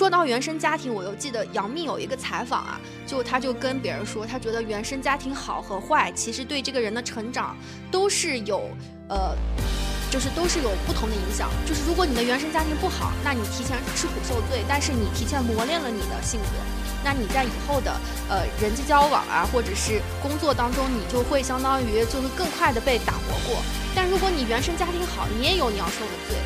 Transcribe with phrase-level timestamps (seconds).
[0.00, 7.54] 说到原生家庭，我又记得杨幂有一个采访啊，就她就跟别人说，她觉得原生家庭好和坏，其实对这个人的成长
[7.90, 8.70] 都是有
[9.10, 9.36] 呃。
[10.10, 11.50] 就是都是有不同的影响。
[11.68, 16.56] 就是如果你的原生家庭不好，那你提前吃苦受罪，但是你提前磨练了你的性格，
[17.04, 17.92] 那你在以后的
[18.28, 23.62] 呃人际交往啊，或者是工作当中，你就会相当于就是更快的被打磨过。
[23.94, 26.36] 但如果你原生家庭好，你也有你要受的罪。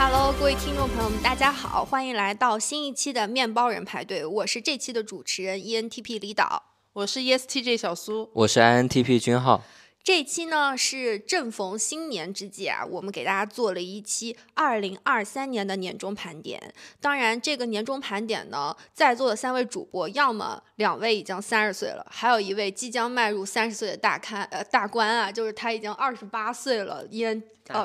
[0.00, 4.24] Hello，各位听众朋友们，大家好，欢迎来到新一期的面包人排队。
[4.24, 6.62] 我是这期的主持人 ENTP 李导，
[6.92, 9.64] 我是 ESTJ 小苏，我是 INTP 君浩。
[10.04, 16.72] 这期呢是正逢新年之际啊，我们给大家做了一期二零二三年的年终盘点。
[17.00, 27.84] 当然，这个年终盘点呢，在座的三位主播，要么两位已经三十岁了，还有一位即将迈入三十岁的大咖呃大官啊，就是他已经二十八岁了，EN 大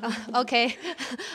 [0.00, 0.72] 啊， OK，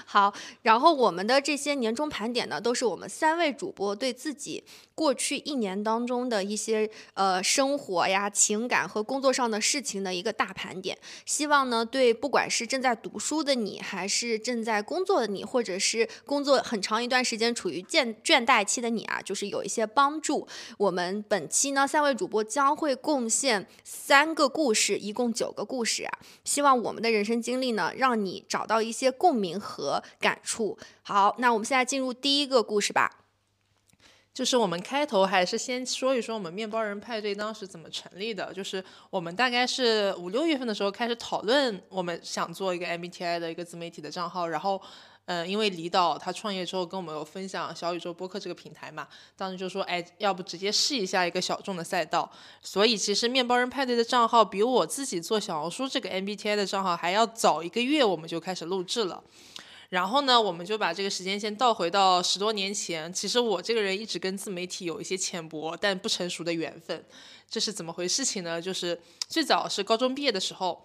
[0.05, 0.33] 好。
[0.61, 4.63] 然后我们的这些年终盘点呢，都是我们三位主播对自己
[4.95, 10.97] 过去一年当中的一些呃生活呀、情感和工作上的事情的一个大盘点。
[11.25, 20.47] 希望呢，对不管是正在读书的你，还是正在工作的你，或者是工作很长一段时间处于倦倦怠期的你啊，就是有一些帮助。
[20.77, 26.19] 我们本期呢，三位主播将会贡献三个故事，一共九个故事啊。
[26.45, 28.43] 希望我们的人生经历呢，让你。
[28.47, 30.77] 找到一些共鸣和感触。
[31.01, 33.24] 好，那我们现在进入第一个故事吧。
[34.35, 38.53] 就是我们开头还是先说一说我们面包人派对当时怎么成立的。
[38.53, 44.45] 就是我们大概是五六月份的时候开始讨论，我们想做一个 MBTI 的一个自媒体的账号。
[44.49, 44.81] 然后，
[45.27, 52.29] 嗯，因为李导他创业之后跟我们有分享小宇宙播客这个平台嘛，当时就说，哎，要不直接试一下一个小众的赛道。
[52.61, 59.23] 所以其实面包人派对的账号比我自己做小红书这个 MBTI 的账号还要早一个月，我们就开始录制了。
[59.89, 63.11] 然后呢，我们就把这个时间线倒回到十多年前。
[63.13, 67.05] 其实我这个人一直跟自媒体有一些浅薄但不成熟的缘分。
[67.49, 68.61] 这是怎么回事情呢？
[68.61, 70.83] 就是最早是高中毕业的时候，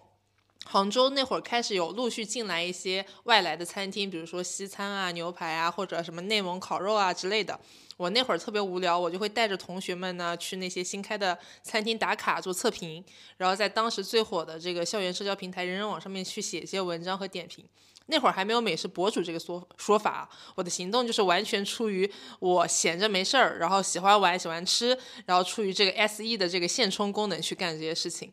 [0.66, 7.58] 杭州那会儿开始有陆续进来一些外来的餐厅，比如说西餐啊、牛排啊，或者什么内蒙烤肉啊之类的。
[7.96, 13.02] 我那会儿特别无聊，我就会带着同学们呢去那些新开的餐厅打卡做测评，
[13.38, 17.64] 然后在当时最火的这个校园社交平台人人网上面去写一些文章和点评。
[18.10, 22.10] 那会儿还没有美食博主这个说说法，我的行动就是完全出于
[22.40, 28.32] 我闲着没事儿，然后喜欢玩喜欢吃，然后出于这个 S E 的这个现充功能去干这些事情，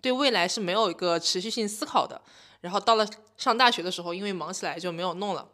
[0.00, 2.22] 对未来是没有一个持续性思考的。
[2.62, 5.46] 然后到了上大学的时候，因为忙起来就没有弄了。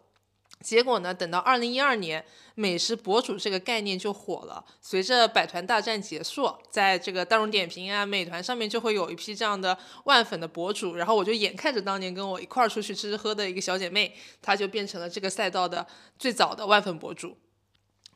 [0.62, 1.12] 结果呢？
[1.12, 2.24] 等到二零一二年，
[2.54, 4.64] 美食博主这个概念就火了。
[4.80, 10.94] 随着百团大战结束，在这个大众点评啊、美团上面就会有一批这样的万粉的博主。
[10.94, 15.86] 然后我就眼看着当年跟我一块儿出去吃吃喝的一个小姐妹，她就变成了这个赛道的
[16.18, 17.36] 最早的万粉博主。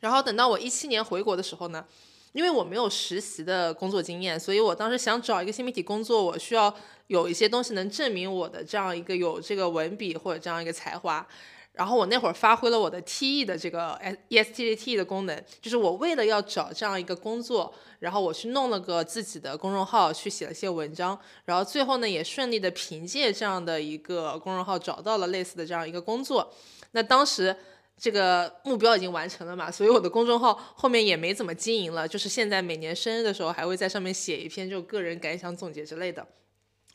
[0.01, 1.85] 然后等到我一七年回国的时候呢，
[2.33, 6.73] 因为我没有实习的工作经验，所以我当时想找一个新媒体工作，我需要
[7.07, 11.27] 有一些东西能证明我的这样一个有这个文笔或者这样一个才华。
[11.77, 26.51] 然后我那会儿发挥了我的 T E 的这个 E S T J T 的功能，就是我为了要找这样一个工作，然后我去弄了个自己的公众号，去写了些文章，然后最后呢也顺利的凭借这样的一个公众号找到了类似的这样一个工作。
[26.93, 27.55] 那当时
[27.99, 36.27] 这个目标已经完成了嘛，所以我的公众号后面也没怎么经营了，就是现在每年生日的时候还会在上面写一篇就个人感想总结之类的。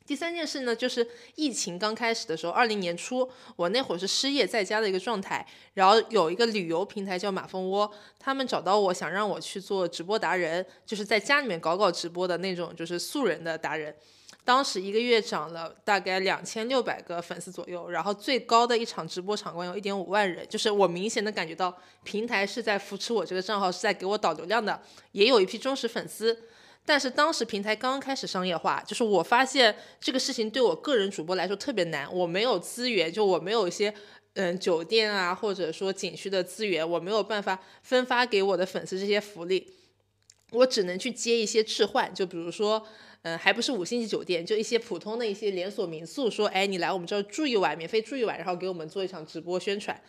[0.06, 5.46] 第三件事呢，就是疫情刚开始的时候，二零年初，我那会儿是失业在家的一个状态，
[5.76, 7.90] 然后有一个旅游平台叫马蜂窝，
[8.20, 13.96] 他们找到我想让我去做直播达人，就是在家里面搞搞直播的那种，就是素人的达人。
[14.44, 21.74] 当时一个月涨了大概两千六百个粉丝左右，然后最高的一场直播场观有一点五万人，就是我明显的感觉到
[22.04, 24.82] 平台是在扶持我这个账号，是在给我导流量的，
[25.12, 26.36] 也有一批忠实粉丝。
[26.84, 33.94] 但是当时平台刚刚开始商业化，就是我发现这个事情对我个人主播来说特别难，我没有资源，就我没有一些
[34.34, 39.72] 嗯酒店啊或者说景区的资源，我没有办法分发给我的粉丝这些福利，
[40.52, 42.86] 我只能去接一些置换，就比如说
[43.22, 50.02] 嗯还不是五星级酒店，就一些普通的一些连锁民宿，说哎你来我们这儿住一晚，免费住一晚，然后给我们做一场直播宣传。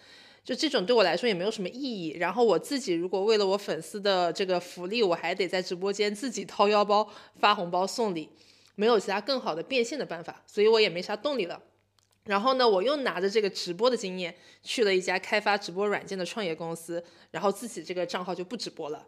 [0.45, 2.17] 就这种对我来说也没有什么意义。
[2.19, 8.29] 然后我自己如果为了我粉丝的这个福利，我还得在直播间自己掏腰包发红包送礼，
[8.75, 11.63] 没有其他更好的变现的办法，所以我也没啥动力了。
[12.25, 19.07] 然后呢，我又拿着这个直播的经验去了一家开发直播软件的创业公司，然后自己这个账号就不直播了。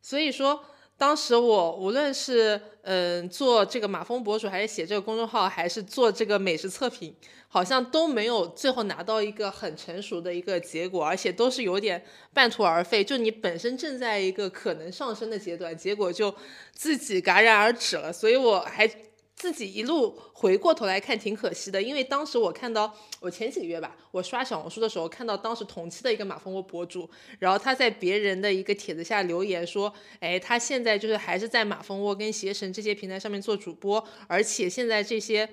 [0.00, 0.64] 所以说。
[1.02, 7.12] 当时我无论是嗯做这个马蜂博主，还是写这个公众号，还是做这个美食测评，
[7.48, 12.00] 好像都没有最后拿到一个很成熟的一个结果，而且都是有点
[12.32, 13.02] 半途而废。
[13.02, 16.32] 就你本身正在一个可能上升的阶段，结果就
[16.72, 18.12] 自己戛然而止了。
[18.12, 18.88] 所以我还。
[19.34, 27.08] 自己一路回过头来看，挺可惜的，因为当时我看到我前几个月吧，我刷小红书的时候看到当时同期的一个马蜂窝博主，
[27.40, 35.48] 然后他在别人的一个帖子下留言说，哎，他现在就是还是在马蜂窝跟携程这些平台上面做主播，而且现在这些，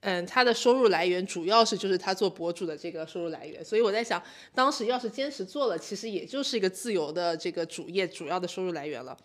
[0.00, 4.22] 嗯，他的收入来源主要是就是他做博主的这个收入来源，所以我在想，
[4.54, 9.16] 当时要是坚持做了，其实也就是一个自由的这个主业主要的收入来源了。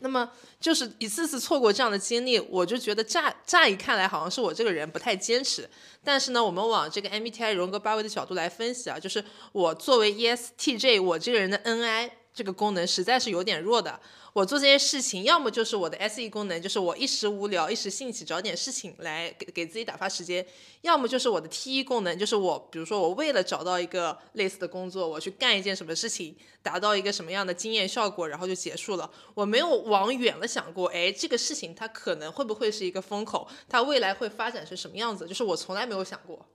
[0.00, 5.68] 那么就是一次次错过这样的经历，我就觉得乍乍一看来好像是我这个人不太坚持。
[6.04, 13.98] 但是呢，我们往这个 MBTI 荣格八维的角度来分析啊，就是我作为 ESTJ，我这个人的 NI 这个功能实在是有点弱的。
[14.34, 20.44] 我做这些事情，要么就是我的 SE 功能，就是我一时无聊、一时兴起找点事情来给给自己打发时间；
[20.82, 29.10] 要么就是我的 T 功能，就是我比如说我为了找到一个类似的工作，我去干一件什么事情，达到一个什么样的经验效果，然后就结束了。
[29.32, 36.46] 我没有往远了想过，哎，这个事情它可能会不会是一个风口，它未来会发展成什么样子，就是我从来没有想过。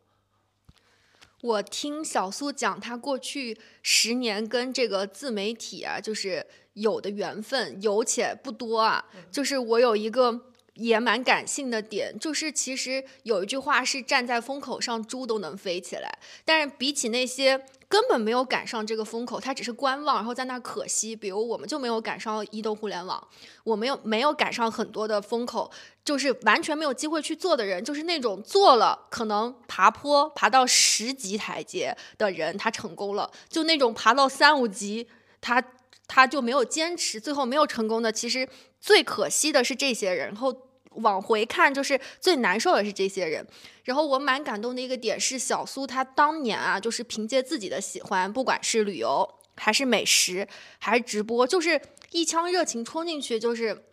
[1.41, 9.05] 我听小苏讲，他过去十年跟这个自媒体啊，就是有的缘分有且不多啊。
[9.31, 10.39] 就是我有一个
[10.75, 17.65] 也蛮感性的点，就是其实有一句话是站在风口上猪都能飞起来，但是比起那些。
[17.91, 21.13] 根本没有赶上这个风口，他只是观望，然后在那可惜。
[21.13, 23.27] 比如我们就没有赶上移动互联网，
[23.65, 25.69] 我没有没有赶上很多的风口，
[26.05, 35.09] 就是完全没有机会去做的人，就是那种做了可能爬坡爬到十级台阶的人，他成功了；就那种爬到三五级，
[35.41, 35.61] 他
[36.07, 38.09] 他就没有坚持，最后没有成功的。
[38.09, 38.47] 其实
[38.79, 40.70] 最可惜的是这些人，然后。
[40.95, 43.45] 往回看，就是最难受的是这些人。
[43.83, 50.47] 然后我蛮感动的一个点是，小苏他当年啊，就是凭借自己的喜欢，不管是旅游还是美食
[50.79, 53.85] 还是直播，就是一腔热情冲进去，就是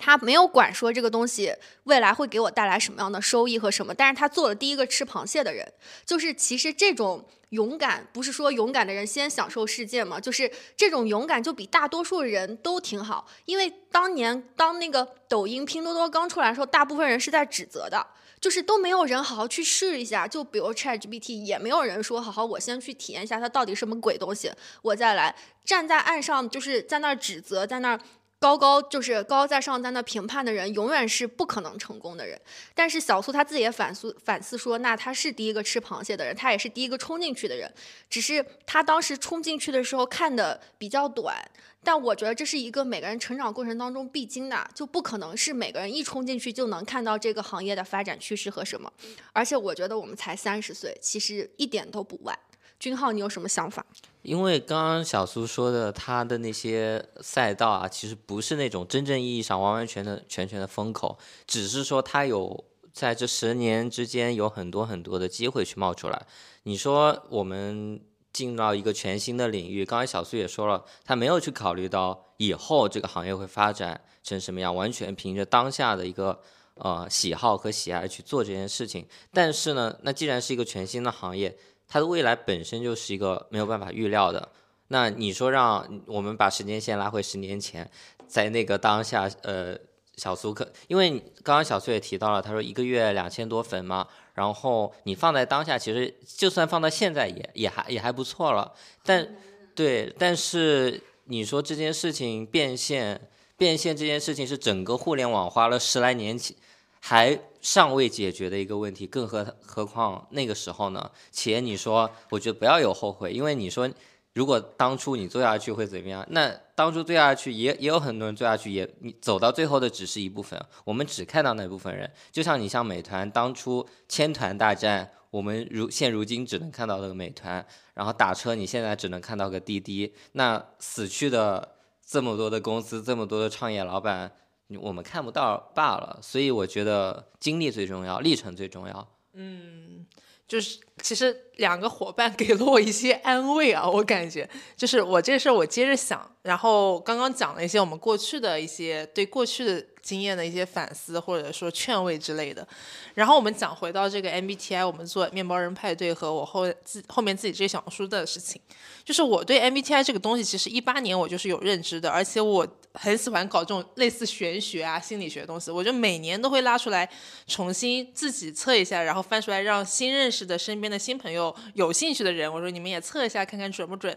[0.00, 1.54] 他没有管说这个东西
[1.84, 5.72] 未来会给我带来什么样的收益和什么，但是他做了第一个吃螃蟹的人。
[6.04, 7.24] 就是其实这种。
[7.50, 10.20] 勇敢不是说勇敢的人先享受世界吗？
[10.20, 13.26] 就是这种勇敢就比大多数人都挺好。
[13.44, 18.06] 因为当年当那个抖音、拼多多刚出来的时候，大部分人是在指责的，
[18.40, 20.28] 就是都没有人好好去试一下。
[20.28, 24.52] 就比如 ChatGPT，也没有人说好好我先去体验一下它到底什么鬼东西，
[24.82, 28.00] 我再来站在岸上，就是在那儿指责，在那儿。
[28.40, 32.40] 高高就是高高在上在那评判的人，永远是不可能成功的人。
[32.74, 37.70] 但是小苏他自己也反思反思说，那他是第一个吃螃蟹的人，他也是第一个冲进去的人。
[38.08, 41.36] 只是他当时冲进去的时候看的比较短。
[41.84, 48.90] 但我觉得这是一个每个人成长过程当中必经的，就不可能是每个人一冲进去就能看到这个行业的发展趋势和什么。
[49.34, 52.38] 而且我觉得我们才三十岁，其实一点都不晚。
[52.80, 53.84] 君浩，你有什么想法？
[54.22, 66.26] 因为刚刚小苏说的，他的那些赛道啊，其实不是那种真正意义上完完全的全全的风口，只是说他有在这十年之间有很多很多的机会去冒出来。
[66.62, 68.00] 你说我们
[68.32, 76.40] 进到一个全新的领域，刚才小苏也说了，他没有去考虑到以后这个行业会发展成什么样，完全凭着当下的一个
[76.76, 79.06] 呃喜好和喜爱去做这件事情。
[79.34, 81.58] 但是呢，那既然是一个全新的行业。
[81.90, 84.48] 它的未来本身就是一个没有办法预料的。
[84.88, 87.90] 那你说让我们把时间线拉回十年前，
[88.28, 89.76] 在那个当下，呃，
[90.16, 91.10] 小苏可，因为
[91.42, 98.72] 刚刚小苏也提到了，他说一个月两千多粉嘛，然后你放在当下，其实就算放到现在也也还也还不错了。
[99.02, 99.36] 但
[99.74, 106.56] 对，但是你说这件事情变现，变现这件事情是整个互联网花了十来年起。
[107.00, 111.10] 还尚未解决的一个问题，更何何况那个时候呢？
[111.32, 113.90] 且你说，我觉得不要有后悔，因为你说，
[114.34, 116.24] 如果当初你做下去会怎么样？
[116.30, 122.10] 那当初做下去也也有很多人做下去，也你走到最后的只是一部分，我们只看到那部分人。
[122.30, 131.76] 就像你像美团当初千团大战，我们如现如今只能看到那个美团，然后打车你现在只能看到个滴滴，那死去的
[132.06, 134.30] 这么多的公司，这么多的创业老板。
[134.78, 139.08] 我们看不到罢了，所以我觉得经历最重要，历程最重要。
[139.32, 140.04] 嗯，
[140.46, 152.66] 就是其实两个伙伴给了我一些安慰啊，我感觉就是我这事儿我接着想，然后刚刚讲了一些我们过去的一些对过去的经验的一些反思或者说劝慰之类的。
[153.14, 158.60] 然后我们讲回到这个 MBTI，我们做面包人派对和我后自后面自己这些小红书的事情，
[159.04, 167.08] 就是我对 MBTI 这个东西，其实一八年我就是有认知的，而且我很喜欢搞这种类似玄学啊、心理学的东西，我就每年都会拉出来
[167.46, 174.16] 重新自己测一下，然后翻出来让新认识的身边的新朋友有兴趣的人，我说你们也测一下看看准不准。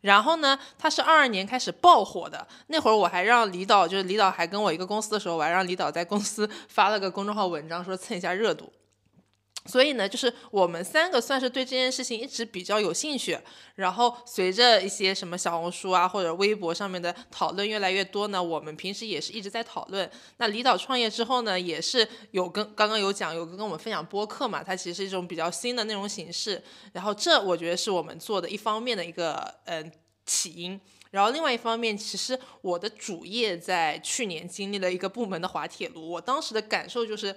[0.00, 2.46] 然后呢，他是二二年开始爆火的。
[2.68, 8.72] 那会儿我还让李导，就是李导还跟我一个公司的时候，我还让李导在公司发了个公众号文章，说蹭一下热度。
[9.70, 13.38] 所以呢，就是我们三个算是对这件事情一直比较有兴趣。
[13.76, 20.10] 然后随着一些什么小红书啊或者微博上面的讨论越来越多呢，我们平时也是一直在讨论。
[20.36, 26.62] 那离岛创业之后呢，也是有跟刚刚有讲有跟我们分享播客嘛，它其实是一种比较新的内容形式。
[26.92, 29.90] 然后这我觉得是我们做的一方面的一个嗯
[30.26, 30.78] 起因。
[31.10, 37.34] 然后另外一方面，其实我的主业在去年经历了一个部门的滑铁卢，我当时的感受就是，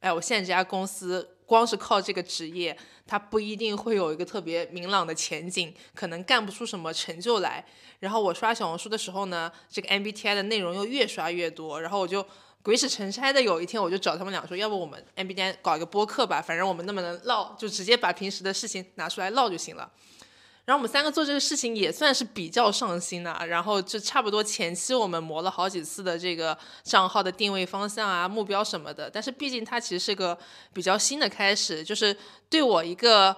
[0.00, 1.35] 哎，我现在这家公司。
[1.46, 2.76] 光是靠这个职业，
[3.06, 7.64] 他不一定会有一个特别明朗的前景，可能干不出什么成就来。
[8.00, 12.26] 然后我刷小红书的时候呢，这个 MBTI 的内容又越刷越多，然后我就
[12.62, 19.90] 鬼使神差的有一天，我就找他们俩说，要不我们 MBTI 搞一个播客吧，反正我们那么能唠，就直接把平时的事情拿出来唠就行了。
[20.66, 29.08] 然后我们三个做这个事情也算是比较上心的，然后就差不多前期我们磨了好几次的这个账号的定位方向啊、目标什么的。
[29.08, 30.36] 但是毕竟它其实是个
[30.74, 32.14] 比较新的开始，就是
[32.50, 33.34] 对我一个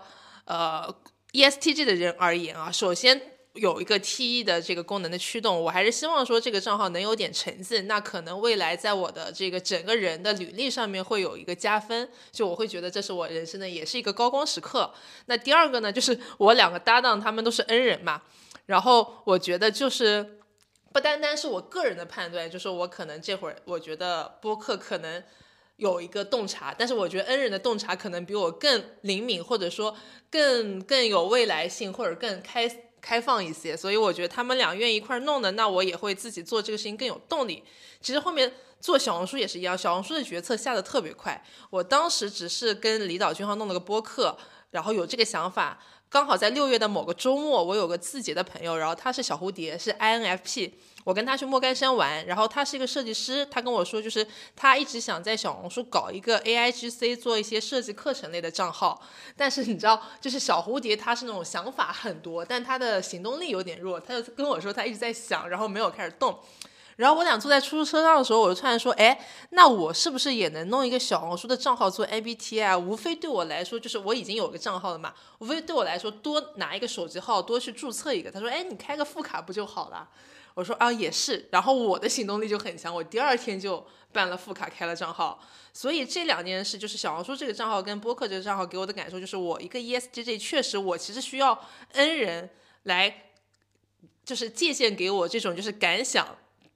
[0.47, 0.93] 呃
[1.33, 3.38] ESTG 的人而言啊，首先。
[3.59, 14.93] 有一个 T E 的这个功能的驱动，我还是希望说这个账号能有点成绩，那可能未来在我的这个整个人的履历上面会有一个加分，就我会觉得这是我人生的也是一个高光时刻。
[15.27, 18.23] 那第二个呢，就是我两个搭档他们都是恩人嘛，
[18.67, 20.39] 然后我觉得就是
[20.93, 25.23] 不单单是我个人的判断，就是我可能这会儿我觉得播客可能
[25.77, 29.97] 有一个洞察，但是我觉得恩人的洞察可能比我更灵敏，或者说
[30.31, 32.85] 更更有未来性，或者更开。
[33.01, 37.63] 开放一些，所以我觉得他们俩愿意一块弄的，那我也会自己做这个事情更有动力。
[38.01, 41.43] 其实后面做小红书也是一样，小红书的决策下的特别快。
[41.71, 44.37] 我当时只是跟李导君浩弄了个播客，
[44.71, 45.79] 然后有这个想法。
[46.11, 50.73] 刚好在六月的某个周末，我有个字节的朋友，然后他是小蝴蝶，是 INFP，
[51.05, 59.03] 我跟他去莫干山玩，然后他是一个设计师，他跟我说，就是他一直想在小红书搞一个 AIGC，做一些设计课程类的账号，
[59.37, 66.39] 但是你知道，就是小蝴蝶他是那种想法很多，但他的行动力有点弱，他就跟我说他一直在想，然后没有开始动。
[66.99, 69.17] 然后我俩坐在出租车上的时候，我就突然说：“哎，
[69.51, 72.77] 那我是不是也能弄一个小红书的账号做 MBTI？
[72.77, 80.09] 无非对我来说，就是我已经有个账号了嘛，无非对我来说多拿一个手机号，多去注册一个。”他说：“哎，你开个副卡不就好了？”
[80.55, 85.39] 我说：“啊，也是。”然后我的行动力就很强，我第二天就办了副卡，开了账号。
[85.73, 91.57] 所以这两件事，就是小红书这个账号跟播客这个账号给我的感受，就是我一个 ESGJ，确实我其实需要
[91.93, 92.51] N 人
[92.83, 93.27] 来，
[94.25, 96.27] 就是借鉴给我这种就是感想。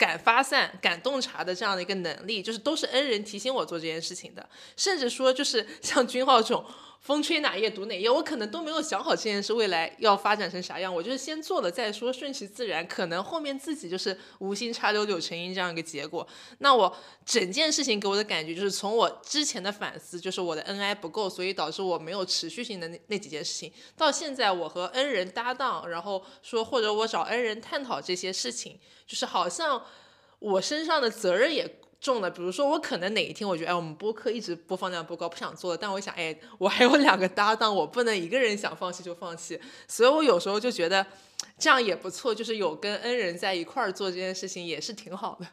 [0.02, 4.44] 敢发散、敢洞察的这样的一个能力，就是都是恩人提醒我做这件事情的。
[4.76, 6.64] 甚至说，就是像君浩这种
[7.02, 12.86] 风吹哪页读哪页，我可能都没有想好这件事未来要发展成啥样，我就是先做了再说，顺其自然。
[12.86, 16.24] 可能后面自己就是无心插柳柳成荫这样一个结果。
[16.58, 28.78] 那我整件事情给我的感觉就是，从我之前的反思，就是我的 NI 不够，所以导致我没有持续性的那那几件事情，到现在我和恩人搭档，然后说或者我找恩人探讨这些事情。
[29.04, 29.84] 就是好像
[30.38, 41.06] 我身上的责任也重的，比如说我可能哪一天我觉得哎我们播客一直播放量不高不想做了，但我想哎我还有两个搭档，我不能一个人想放弃就放弃，所以我有时候就觉得
[41.56, 45.46] 这样也不错，就是有跟恩人在一块儿做这件事情也是挺好的。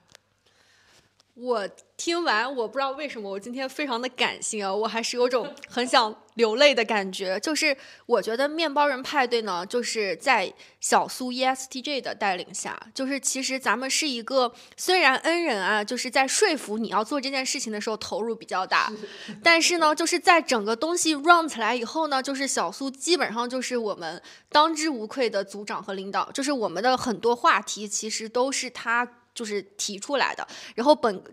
[1.42, 1.66] 我
[1.96, 7.40] 听完，我不知道为什么我今天非常的感性啊，我还是有种很想流泪的感觉。
[7.40, 18.92] 就是我觉得面包人派对呢，就是在小苏 ESTJ 的带领下，就是其实咱们是一个虽然恩人啊，就是在说服你要做这件事情的时候投入比较大，
[19.42, 29.08] 但是呢，就是在整个东西 run 起来以后呢，就是小苏基本上就是我们当之无愧的组长和领导，就是我们的很多话题其实都是他。
[29.40, 31.24] 就是提出来的，然后本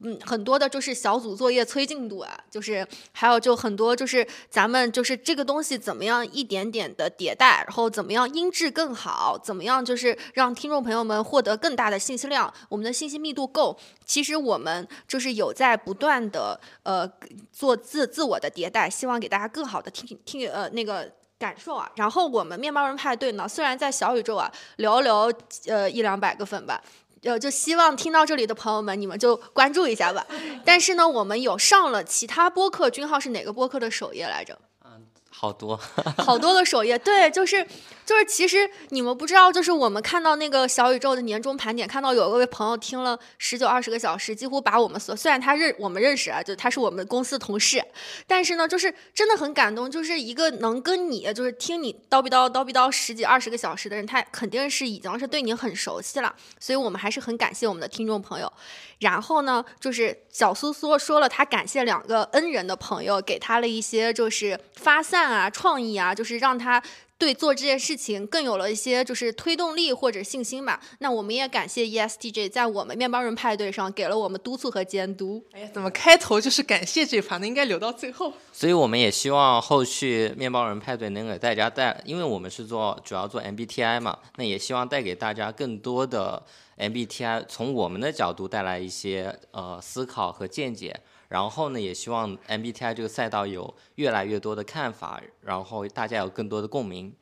[0.00, 13.76] 嗯很多的就是小组作业催进度啊，就是还有就很多就是咱们就是这个东西怎么样一点点的迭代，然后怎么样音质更好，怎么样就是让听众朋友们获得更大的信息量，我们的信息密度够。
[14.04, 17.10] 其实我们就是有在不断的呃
[17.50, 21.90] 做自自我的迭代，希望给大家更好的听听呃那个感受啊。
[21.96, 25.34] 然后我们面包人派对呢，虽然在小宇宙啊寥寥
[25.66, 26.82] 呃一两百个粉吧。
[27.26, 30.26] 呃，就希望听到这里的朋友们，你们就关注一下吧。
[30.64, 34.58] 但是呢，我们有上了其他播客，君浩是哪个播客的首页来着？
[34.84, 35.78] 嗯好多，
[36.16, 37.66] 好多个首页，对，就是
[38.06, 47.84] 就是，其实你们不知道，就是我们看到那个小宇宙的年终盘点，看到有一位朋友听了十九二十个小时，几乎把我们所虽然他认我们认识啊，就他是我们公司同事，
[48.24, 58.52] 但是呢，就是真的很感动，就是一个能跟你就是听你叨逼叨叨逼叨十几二十个小时的人，他肯定是已经是对你很熟悉了，所以我们还是很感谢我们的听众朋友。
[59.00, 66.82] 然后呢，就是小苏苏说了，他感谢两个恩人的朋友，给他了一些就是发散啊、创意啊，就是让他
[67.18, 70.80] 对做这件事情更有了一些就是推动力或者信心吧。
[70.98, 75.44] 那我们也感谢 ESTJ 在我们面包人派对上给了我们督促和监督。
[75.52, 77.46] 哎呀，怎么开头就是感谢这盘呢？
[77.46, 78.32] 应该留到最后。
[78.52, 86.42] 所以我们也希望后续面包人派对能给大家带，因为我们是做主要做 MBTI 嘛，那也希望带给大家更多的。
[86.78, 97.14] MBTI 从我们的角度带来一些呃思考和见解，然后呢，也希望 MBTI 这个赛道有越来越多的看法，然后大家有更多的共鸣。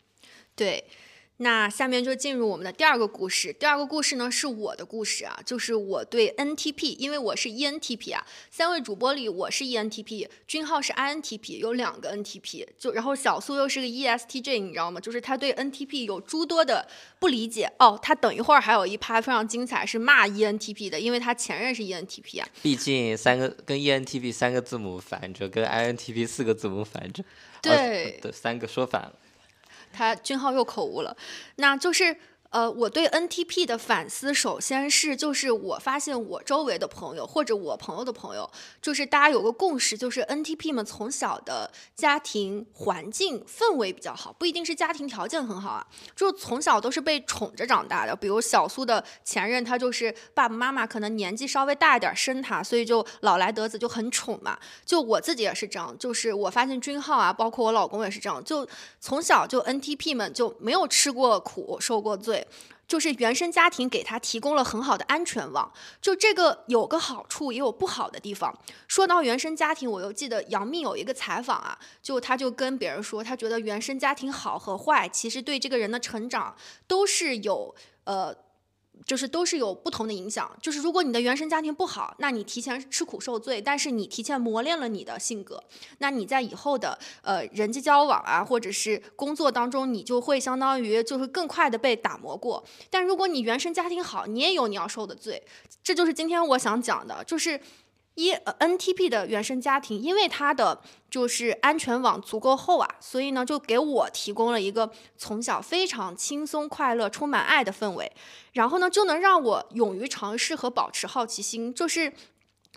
[0.55, 0.85] 对。
[1.39, 3.53] 那下面就进入我们的第二个故事。
[3.53, 8.25] 第二个故事呢是我的故事啊，就是我对 NTP，因为我是 ENTP 啊。
[8.53, 12.65] 三位主播里我是 ENTP，君浩是 INTP，有两个 NTP。
[12.79, 15.01] 就然后小苏又是个 ESTJ，你知道吗？
[15.01, 16.87] 就是他对 NTP 有诸多的
[17.19, 17.99] 不理解哦。
[18.01, 22.49] 他等一会儿还有一趴非常精彩，是骂 ENTP 的，因为他前任是 ENTP 啊。
[22.63, 27.25] 毕竟三个跟 ENTP 三个字母反着，跟 INTP 四个字母反着，
[27.61, 29.13] 对，的三个说反了。
[29.95, 31.17] 他俊浩又口误了，
[31.57, 32.17] 那就是。
[32.55, 38.49] 呃，我对 NTP 的反思，首先是就是我发现我周围的朋友或者我朋友的朋友，
[38.81, 45.85] 就是大家有个共识，就是 NTP 们从小的家庭环境氛围比较好，不一定是家庭条件很好啊，
[46.15, 48.15] 就从小都是被宠着长大的。
[48.15, 54.57] 比如小苏的前任，他就是爸爸妈妈可能年纪稍微大一点生他，所以就老来得子就很宠嘛。
[54.87, 58.65] 就我自己也是这样，就是我发现君浩啊，包括我老公也是这样，就
[59.01, 62.44] 从小就 NTP 们就没有吃过苦，受过罪。
[62.87, 68.55] 就是原生家庭给他提供了很好的安全网，就这个有个好处，也有不好的地方。
[68.87, 76.55] 说到原生家庭，我又记得杨幂有一个采访啊，就她就跟别人说，她觉得原生家庭好和坏，其实对这个人的成长
[76.87, 78.35] 都是有呃。
[79.07, 80.51] 就是都是有不同的影响。
[80.61, 85.63] 就是如果你的原生家庭不好，那你提前吃苦受罪，但是你提前磨练了你的性格，
[85.99, 92.65] 那你在以后的呃人际交往啊，或者是工作当中，你就会相当于就是更快的被打磨过。
[92.91, 95.43] 但如果你原生家庭好，你也有你要受的罪。
[95.83, 97.61] 这就是今天我想讲的，就是。
[98.15, 108.13] 一 NTP 的原生家庭，因为他的就是安全网足够厚啊，所以呢，就给我提供了一个从小非常轻松、快乐、充满爱的氛围，
[108.53, 111.75] 然后呢，就能让我勇于尝试和保持好奇心。
[111.75, 112.13] 就是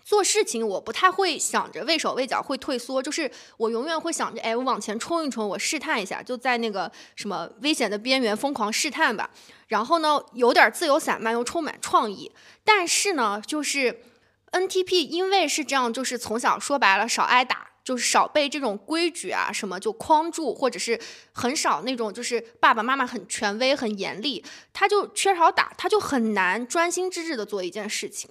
[0.03, 9.29] 做事情，我不太会想着畏手畏脚，会退缩，就是我永远会想着，哎，我往前冲一冲，我试探一下，就在那个什么危险的边缘疯狂试探吧。
[9.67, 12.31] 然后呢，有点自由散漫，又充满创意。
[12.63, 14.01] 但是呢，就是。
[14.51, 20.99] NTP 因为是这样，就是从小说白了少挨打，就是少被这种规矩啊什么就框住，或者是
[21.31, 28.29] 很少那种就是爸爸妈妈很权威很严厉，他就缺少打，他就很难专心致志的做一件事情，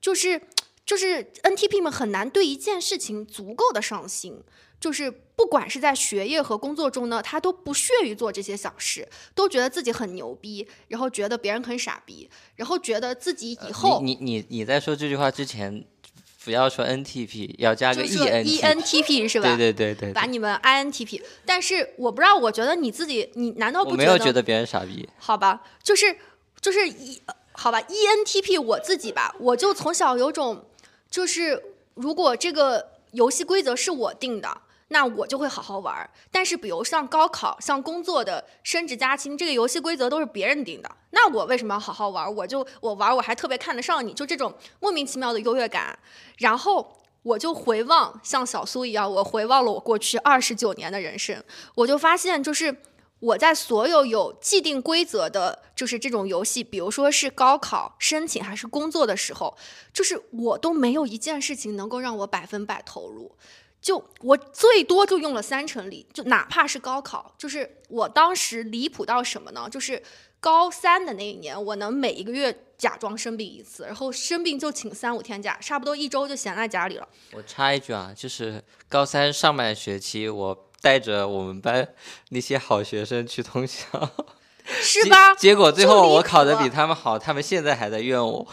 [0.00, 0.40] 就是
[0.84, 4.42] 就是 NTP 们很难对一件事情足够的上心。
[4.80, 15.84] 就是不管是在学业和工作中呢，他都不屑于做这些小事，都觉得自己很牛逼，然后觉得别人很傻逼，然后觉得自己以后你你你在说这句话之前，
[16.44, 19.56] 不要说 NTP，要加个 ENTP 是吧？
[19.56, 21.22] 对对对对，把你们 INTP。
[21.46, 25.08] 但是我不知道，我觉得你自己，你难道不觉得没有觉得别人傻逼？
[25.16, 26.14] 好吧，就是
[26.60, 27.20] 就是一
[27.52, 30.66] 好吧，ENTP 我自己吧，我就从小有种，
[31.10, 31.62] 就是
[31.94, 34.58] 如果这个游戏规则是我定的。
[34.88, 42.30] 那我就会好好玩儿，但是比如像高考、像工作的升职加薪，这个游戏规则都是别人定的，那我为什么要好好玩儿？
[42.30, 45.98] 我就我玩儿，我还特别看得上你，就这种莫名其妙的优越感。
[46.36, 51.42] 然后我就回望，像小苏一样，我回望了我过去二十九年的人生，
[51.74, 52.76] 我就发现，就是
[53.24, 59.56] 我在所有有既定规则的，就是这种游戏，比如说是高考申请还是工作的时候，
[59.94, 63.34] 就是我都没有一件事情能够让我百分百投入。
[63.80, 69.68] 就我最多就用了三成力，就哪怕是高考，就是我当时离谱到什么呢？
[69.70, 70.02] 就是
[70.40, 77.06] 高三的那一年，我能每一个月假装生病一次，然后生病就请三五天假，差不多一周就闲在家里了。
[77.32, 81.88] 我插一句啊，就是高三上半学期，我带着我们班
[82.28, 83.82] 那些好学生去通宵。
[84.64, 85.34] 是吧？
[85.34, 88.46] 结果最后我考的比他们好，他们现在还在怨我。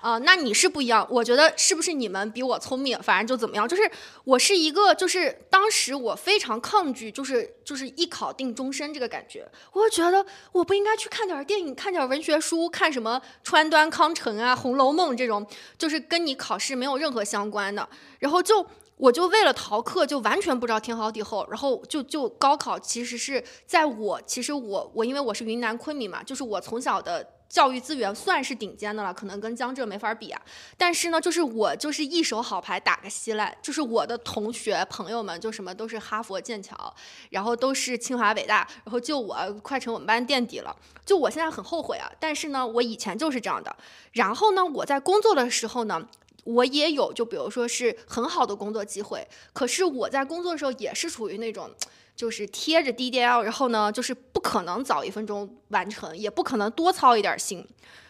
[0.00, 1.06] 啊、那你是不一样。
[1.10, 2.96] 我觉得是不是你们比我聪明？
[3.02, 3.90] 反正就怎么样，就是
[4.24, 9.46] 我是一个，就是当时我非常抗拒，就是就是一考定终身这个感觉。
[9.72, 15.44] 我觉得我不应该去看点电影，看点文学书，看什么川端康成啊、《红楼梦》这种，
[15.76, 17.88] 就是跟你考试没有任何相关的。
[18.20, 18.64] 然后就
[18.98, 21.46] 我就为了逃课，就完全不知道天高地厚。
[21.48, 27.26] 然后就就高考，其实是在我其实我我因为我是云南昆明嘛，就是我从小的。
[27.48, 30.38] 教育资源算是顶尖的了，可能跟江浙没法比啊。
[30.76, 36.94] 但是呢，就是我就是一手好牌打个稀烂，就是我的同学朋友们就什么都是哈佛、剑桥，
[37.30, 40.76] 然后都是清华、北大，然后就我快成我们班垫底了。
[41.06, 43.74] 就我现在很后悔啊，但是呢，我以前就是这样的。
[44.12, 46.06] 然后呢，我在工作的时候呢。
[46.48, 51.70] 我也有，就比如说是很好的工作机会，可是我在工作的时候也是处于那种，
[52.16, 57.62] 就是贴着 DDL，然后呢，就是不可能早一分钟完成，也不可能多操一点心，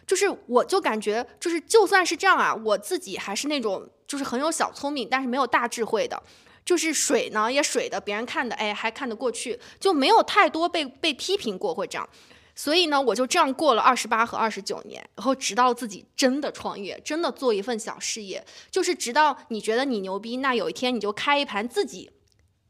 [0.07, 6.23] 就是我就感觉，就是就算是这样啊，我自己还是那种就是很有小聪明，但是没有大智慧的，
[6.65, 12.09] 就是水呢也水的，别人看的哎还看得过去，就没有太多被被批评过或这样。
[12.59, 22.11] 所以呢，我就这样过了二十八和二十九年，然后直到自己真的创业，真的做一份小事业，就是直到你觉得你牛逼，那有一天你就开一盘自己，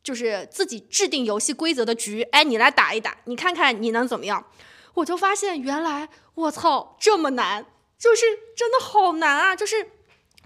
[0.03, 4.44] 就是自己制定游戏规则的局，哎，你来打一打，你看看你能怎么样？
[4.92, 7.64] 我就发现原来我操这么难，
[7.98, 9.57] 就是真的好难啊！
[9.57, 9.90] 就是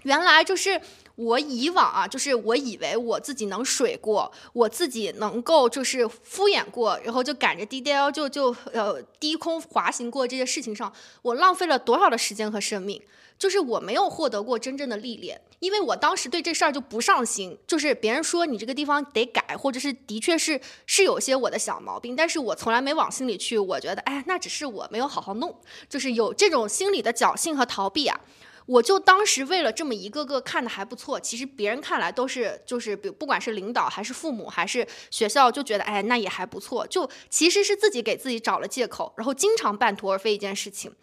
[0.03, 0.79] 原来就是
[1.15, 13.01] 我以往啊，就是我以为我自己能水过，我自己能够就是敷衍过，然后就赶着 DDL 就就呃低空滑行过这些事情上，我浪费了多少的时间和生命？
[13.37, 17.57] 就是我没有获得过真正的历练，因为我当时对这事儿就不上心。
[17.67, 23.57] 就是别人说你这个地方得改，或者是的确是是有些我的小毛病，但是我从来没往心里去。
[23.57, 25.53] 我觉得，哎，那只是我没有好好弄，
[25.89, 28.17] 就是有这种心理的侥幸和逃避啊。
[28.65, 40.93] 我就当时为了这么一个个看的还不错，其实别人看来都是就是比不管是领导还是父母还是学校就觉得哎那也还不错，就其实是自己给自己找了借口，然后经常半途而废一件事情。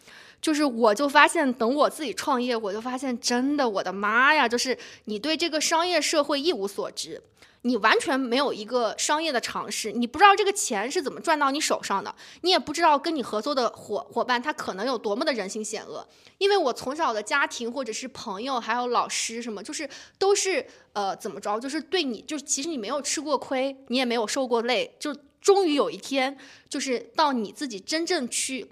[0.40, 4.48] 就是我就发现，等我自己创业，我就发现真的，我的妈呀！
[4.48, 7.22] 就是你对这个商业社会一无所知，
[7.62, 16.06] 你完全没有一个商业的常识，你不知道这个钱是怎么赚到你手上的，你也不知道跟你合作的伙伙伴他可能有多么的人心险恶。
[16.38, 19.86] 因为我从小的家庭或者是朋友，还有老师什么，就是
[20.18, 28.70] 都是呃怎么着，就是对你，就是其实你没有吃过亏，你也没有受过累，就终于有一天，就是到你自己真正去。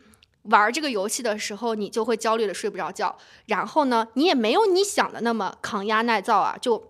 [0.48, 3.16] 玩这个游戏的时候，你就会焦虑的睡不着觉。
[3.46, 6.82] 然后呢，你也没有你想的那么抗压耐造啊，就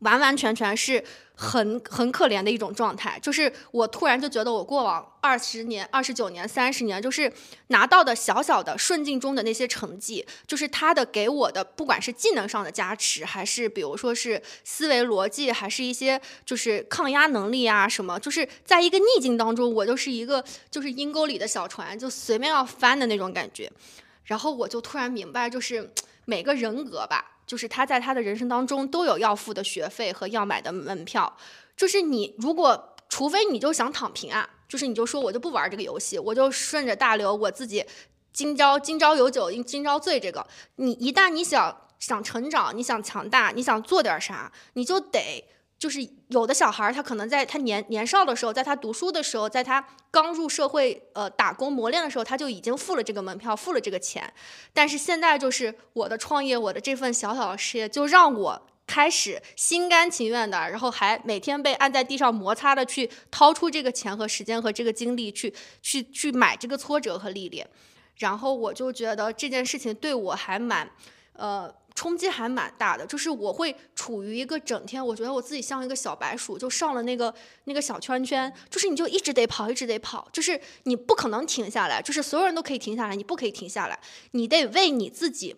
[0.00, 1.02] 完完全全是
[1.34, 3.18] 很很可怜的一种状态。
[3.20, 7.32] 就是我突然就觉得，我过往二十年、二十九年、三十年，就是
[7.68, 23.70] 拿到的小小的顺境中的那些成绩，就是他的给我的，不管是技能上的加持，还是比如说是思维逻辑，还是一些就是抗压能力啊什么，就是在一个逆境当中，我就是一个就是阴沟里的小船，就随便要翻的那种感觉。
[24.24, 25.92] 然后我就突然明白，就是
[26.24, 27.33] 每个人格吧。
[27.46, 31.36] 就是他在他的人生当中都有要付的学费和要买的门票，
[31.76, 37.84] 就是你如果除非你就想躺平啊，就是你就说我就不玩这个游戏，我就顺着大流，我自己
[38.32, 40.18] 今朝今朝有酒今朝醉。
[40.18, 40.44] 这个
[40.76, 45.44] 你一旦你想想成长，你想强大，你想做点啥，你就得。
[45.84, 54.32] 就是有的小孩儿，他可能在他年年少的时候，在他读书的时候，在他刚入社会呃打工磨练的时候，他就已经付了这个门票，付了这个钱。
[54.72, 67.68] 但是现在就是我的创业，我的这份小小的事业，就让我开始心甘情愿的，然后还每天被按在地上摩擦的去掏出这个钱和时间和这个精力去去去买这个挫折和历练。
[68.16, 70.88] 然后我就觉得这件事情对我还蛮
[71.34, 71.70] 呃。
[71.94, 77.32] 冲击还蛮大的，就是我会处于一个整天，我觉得我自己像一个小白鼠，就上了那个
[77.64, 83.98] 那个小圈圈，就是你就一直得跑，一直得跑，就是你不可能停下来，就是所有人都可以停下来，你不可以停下来，
[84.32, 85.54] 你得为你自己。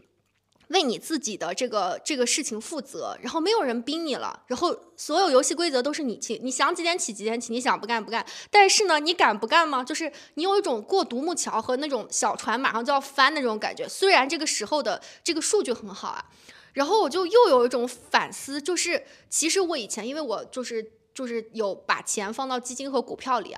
[0.69, 8.27] 为你自己的这个这个事情负责，然后没有人逼你了，然后所有游戏规则都是你起，你想几点起几点起，你想不干不干。
[8.51, 9.85] 但是呢，你敢不干吗？
[9.85, 13.89] 就是你有一种过独木桥和那种小船马上就要翻的那种感觉。
[13.89, 16.25] 虽然这个时候的这个数据很好啊，
[16.73, 23.57] 然后我就又有一种反思，就是其实我以前因为我就是就是有把钱放到基金和股票里。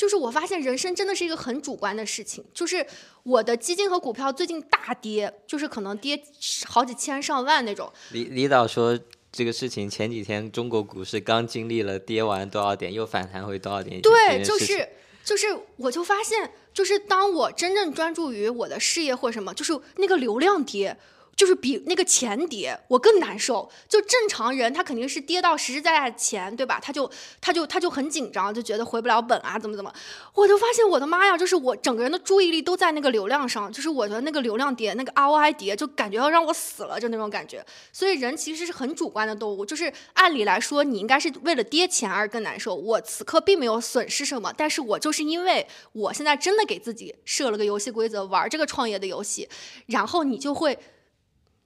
[0.00, 2.42] 就是我发现人生真的是一个很主观的事情。
[2.54, 2.86] 就是
[3.22, 6.18] 我的基金和股票最近大跌，就是可能跌
[6.64, 7.92] 好几千上万那种。
[8.12, 8.98] 李李导说
[9.30, 14.00] 这个事情前几天中国股市刚经历了跌完多少点又反弹回多少点。
[14.00, 14.88] 对，就是
[15.22, 20.96] 就是我就发现，就是当我真正专注于我的事业或什么，就是那个流量跌。
[21.40, 23.66] 就是比那个钱跌我更难受。
[23.88, 26.78] 就正常人，他肯定是跌到实实在在钱，对吧？
[26.78, 29.90] 他就他就他就很紧张，就觉得回不了本啊，怎么怎么。
[30.34, 37.64] 我就发现我的妈呀，就是我整个人的注意力都在那个流量上，就是我的那个流量跌，那个 ROI 跌，就感觉要让我死了，就那种感觉。
[37.90, 42.74] 所以人其实是很主观的动物，就是按理来说，你应该是为了跌钱而更难受。
[42.74, 49.48] 我此刻并没有损失什么，但是我就是因为我现在真的给自己设了个游戏规则，玩这个创业的游戏，
[49.86, 50.78] 然后你就会。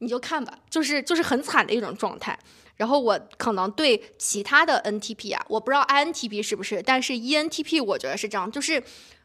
[0.05, 2.39] 你就看吧，就是就是很惨的一种状态。
[2.77, 8.83] 然后我可能对其他的 NTP 啊，我不知道 INTP 是不是，但是 ENTP 我觉得是这样，就是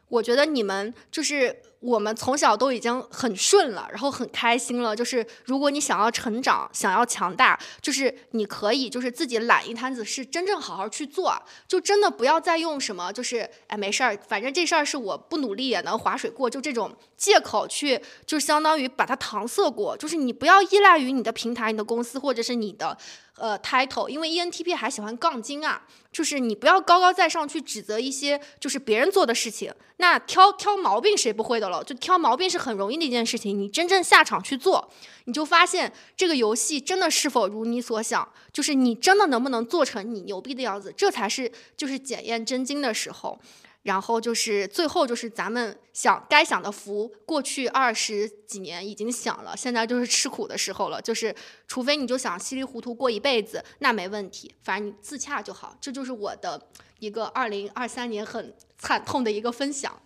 [0.08, 1.62] 我觉得你们就是。
[1.80, 4.94] 我们从小都已经很顺了，然后很开心了。
[4.94, 11.34] 就是如果你想要成长，想要强大，就是你可以就是自己揽一摊子事，真正好好去做。
[11.66, 19.96] 就真的不要再用什么就是哎没事儿，反正这事儿是我不努力也能划水过，就这种借口去，就相当于把它搪塞过。
[19.96, 22.94] 就是你不要依赖于你的平台、你的公司或者是你的
[23.36, 25.86] 呃 title，因为 ENTP 还喜欢杠精啊。
[26.12, 31.69] 就是你不要高高在上去指责一些就是别人做的事情，那挑挑毛病谁不会的？
[31.84, 34.90] 就挑毛病是很容易的一件事情，你真正下场去做，
[35.26, 43.38] 你就发现这个游戏真的是否如你所想，就是你真的能不能做成你牛逼的样子，这才是就是检验真金的时候。
[43.82, 51.00] 然后就是最后就是咱们享该享的福，过去二十几年已经享了，现在就是吃苦的时候了。
[51.00, 51.34] 就是
[51.66, 55.74] 除非你就想稀里糊涂过一辈子，那没问题，反正你自洽就好。
[55.80, 56.60] 这就是我的
[56.98, 59.98] 一个二零二三年很惨痛的一个分享。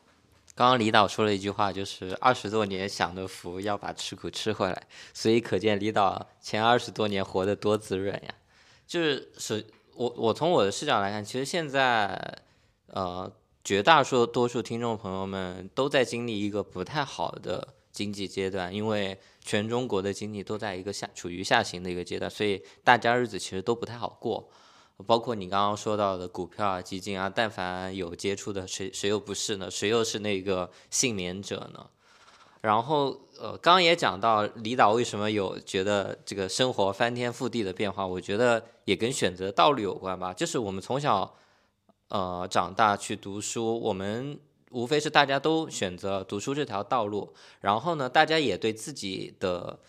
[0.56, 8.34] 刚刚李导说了一句话，就是二十多年享的福要把吃苦吃回来，所以可见李导前二十多年活得多滋润呀。
[8.86, 12.38] 就是是，我我从我的视角来看，其实现在
[12.86, 13.30] 呃
[13.64, 24.48] 绝大数多数听众朋友们都在经历一个不太好的经济阶段，因为全中国的经济都在一个下处于下行的一个阶段，所以大家日子其实都不太好过。
[25.04, 29.68] 包括你刚刚说到的股票啊、基金啊，但凡有接触的，谁谁又不是呢？
[29.68, 31.86] 谁又是那个幸免者呢？
[32.60, 33.08] 然后，
[33.40, 40.32] 呃，刚刚也讲到李导为什么有觉得这个生活翻天覆地的变化，我觉得也跟选择道路有关吧。
[40.32, 41.34] 就是我们从小，
[42.08, 44.38] 呃，长大去读书，我们
[44.70, 49.80] 无非是大家都选择读书这条道路，然后呢，大家也对自己的。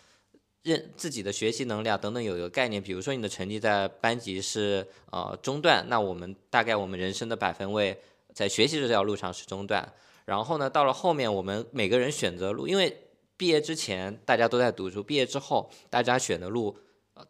[0.66, 7.96] 认自己的学习能力啊等等有一个概念，比如说你的成绩在班级是呃中段，那我们大概我们人生的百分位
[8.34, 9.94] 在学习这条路上是中段。
[10.26, 12.98] 然后呢，到了后面我们每个人选择路，因为
[13.38, 16.76] 毕业之前大家都在读书，毕业之后大家选的路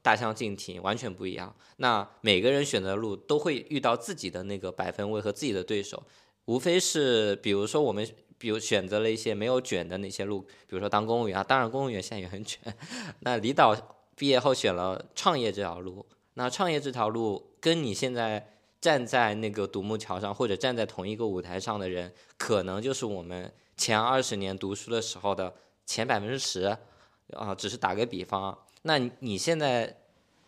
[0.02, 1.54] 大相径庭，完全不一样。
[1.76, 6.02] 那每个人选择路都会遇到自己的那个百分位和自己的对手，
[6.46, 8.08] 无非是比如说我们。
[8.46, 12.62] 比如选择了一些没有卷的那些路，比如说当公务员啊，当然公务员现在也很卷。
[13.22, 13.76] 那李导
[14.16, 16.06] 毕业后选了创业这条路，
[16.36, 25.52] 那创业这条路跟你现在站在那个独木桥上或者站在同一个舞台上的人，可能就是我们前二十年读书的时候的
[25.88, 26.78] 前百分之十
[27.34, 28.56] 啊，只是打个比方。
[28.84, 30.02] 那你现在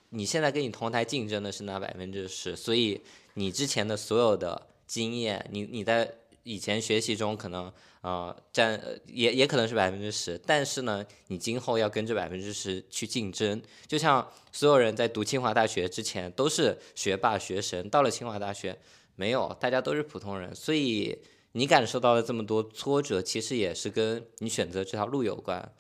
[0.10, 3.02] 你现在跟你同台竞争的是那百分之十，所以
[3.34, 6.14] 你之前的所有的经验，你你在。
[6.48, 18.80] 以前学习中可能呃占也也可能是百分之十，但是呢，你今后要跟这百分之十去竞争，就像所有人在读清华大学之前都是学霸学神，到了清华大学
[19.16, 21.20] 没有，大家都是普通人，所以
[21.52, 25.74] 你感受到的这么多挫折，其实也是跟你选择这条路有关。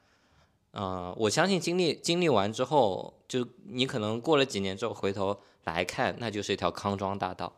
[0.73, 7.51] 嗯，我相信经历经历完之后，就你可能过了几年之后回头来看，那就是一条康庄大道。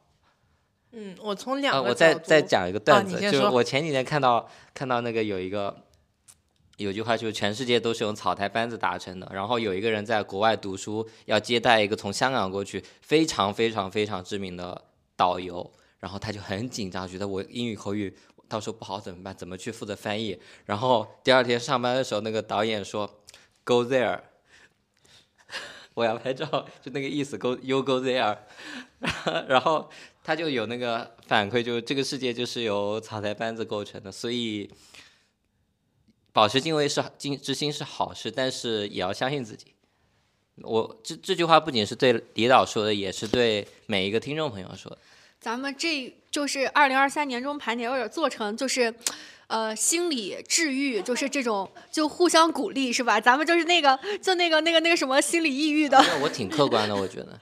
[0.92, 5.84] 嗯，我从两个我再再讲一个段子，就是我前几天看到看到那个有一个
[6.78, 9.30] 有句话，就是全世界都是用草台班子达成的。
[9.32, 14.82] 然后有一个人在国外读书，要接待一个从香港过去非常非常非常知名的
[15.16, 19.36] 导游，然后他就很紧张，觉得我英语口语到时候不好怎么办？
[19.36, 20.40] 怎么去负责翻译？
[20.66, 23.08] 然后第二天上班的时候，那个导演说
[23.64, 24.22] ：“Go there。
[25.94, 26.46] ”我要拍照，
[26.82, 28.38] 就那个意思，Go you go there。
[29.48, 29.88] 然后。
[30.30, 34.70] 他就有那个反馈，就这个世界就是由草台班子构成的，所以
[36.32, 39.74] 保持敬畏是敬之心是好事，但是也要相信自己。
[40.62, 45.00] 我这这句话不仅是对李导说的，也是对每一个听众朋友说的。
[45.42, 48.94] 咱们这就是二零二三年中盘点，或者做成就是，
[49.48, 53.20] 呃，心理治愈，就是这种就互相鼓励，是吧？
[53.20, 55.98] 咱们就是那个就那个那个那个什么心理抑郁的。
[56.22, 57.40] 我挺客观的，我觉得。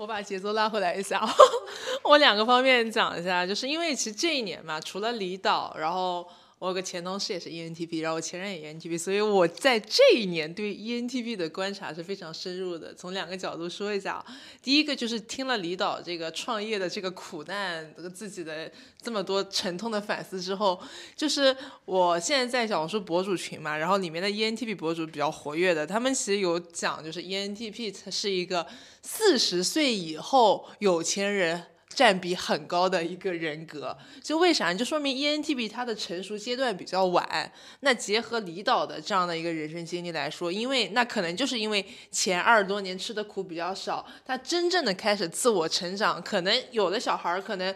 [0.00, 1.20] 我把节奏拉回来一下，
[2.04, 6.26] 我两个方面讲一下，就是因为其实这一年嘛，除了离岛，然后。
[6.60, 12.94] 我有个前同事也是 ENTP，然后我前任也 ENTP，所以我在这一年对 ENTP 的观察是非常深入的。
[12.94, 14.26] 从两个角度说一下啊，
[14.62, 18.70] 第一个就是听了李导这个创业的这个苦难这个自己的
[19.00, 20.78] 这么多沉痛的反思之后，
[21.16, 28.66] 就是我现在在小红书博主群嘛，然后里面的 ENTP 博主比较活跃的，他们其实有讲，就是 ENTP 它是一个
[29.00, 31.64] 四十岁以后有钱人。
[31.92, 34.72] 占比很高的一个人格，就为啥？
[34.72, 37.52] 就说明 ENTP 它的成熟阶段比较晚。
[37.80, 46.22] 那结合李导的这样的一个人生经历来说，因为那可能就是因为前二十多年吃的苦比较少，他真正的开始自我成长。
[46.22, 47.74] 可能有的小孩可能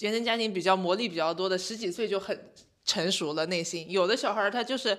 [0.00, 2.38] 原生家庭比较磨砺比较多的，十几岁就很
[2.84, 4.96] 成熟了内心；有的小孩他就是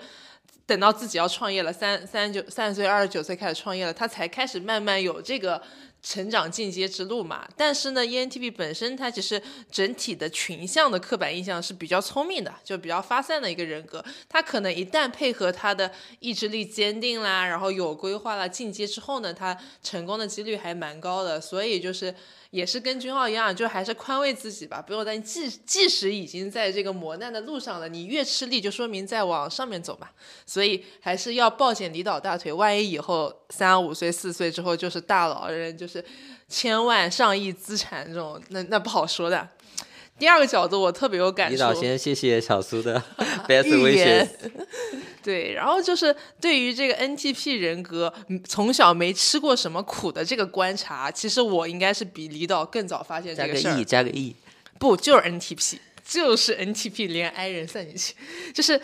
[0.65, 5.61] 等到自己要创业了，三三十九三十岁二十九岁开始创业了，他才开始慢慢有这个。
[6.01, 14.03] 成长进阶之路嘛，但是呢，ENTP 本身它其实整体的群像的刻板印象是比较聪明的，就比较发散的一个人格。
[14.27, 21.41] 他可能一旦配合他的意志力坚定啦，然后有规划啦，进阶之后呢，他成功的几率还蛮高的。
[21.41, 22.13] 所以就是。
[22.51, 25.23] 也是跟君浩一样，就还是宽慰自己吧，不用担心。
[25.23, 30.09] 即即使已经在这个磨难的路上了，你越吃力，就说明在往上面走嘛。
[30.45, 36.03] 所以还是要抱紧离岛大腿，万一以后三五岁、四岁之后就是大佬人，就是
[36.47, 39.47] 千万上亿资产这种，那那不好说的。
[40.19, 41.53] 第二个角度，我特别有感受。
[41.53, 43.01] 李导先谢谢小苏的
[43.47, 44.27] best wishes。
[45.23, 48.13] 对，然后就是对于这个 NTP 人格，
[48.47, 53.71] 从小没吃过什么苦的这个观察，其实我应该是比李导更早发现这个事儿。
[53.71, 54.35] 加个 E，加个 E，
[54.77, 58.13] 不就是 NTP，就是 NTP 连 I 人算进去，
[58.53, 58.79] 就是。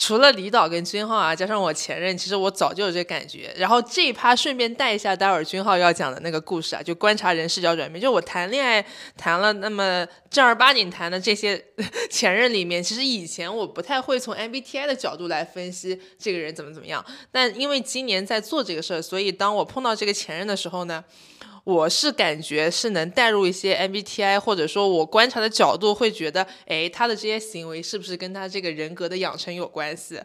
[0.00, 3.52] 除了李导跟君浩啊，加上我前任，其实我早就有这感觉。
[3.58, 8.00] 然后这一趴顺便带一下，待会儿君浩要讲的那个故事啊，就观察人视角转变。
[8.00, 8.82] 就我谈恋爱
[9.18, 11.62] 谈了那么正儿八经谈的这些
[12.10, 17.04] 前任里面，其实以前我不太会从 MBTI 的角度来分析这个人怎么怎么样。
[17.30, 21.04] 但因为今年在做这个事儿，所以当我碰到这个前任的时候呢。
[21.64, 30.20] 我是感觉是能带入一些 MBTI，或者说我观察的角度会觉得，哎，他的这些行为是不是跟他这个人格的养成有关系？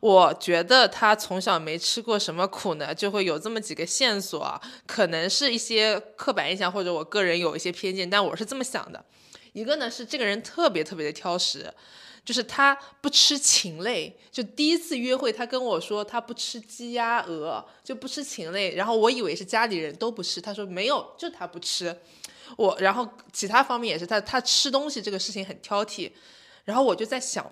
[0.00, 9.04] 我觉得他从小没吃过什么苦呢，就会有这么几个线索，可能是一些刻板印象，或者我个人有一些偏见，但我是这么想的。
[9.52, 11.72] 一个呢是这个人特别特别的挑食。
[12.24, 18.74] 就是他不吃禽类，就第一次约会，他跟我说他不吃鸡鸭鹅，就不吃禽类。
[18.74, 21.96] 然后我以为是家里人都不吃，他说没有，就他不吃。
[22.56, 26.12] 我然后其他方面也是，他他吃东西这个事情很挑剔。
[26.64, 27.50] 然后我就在想，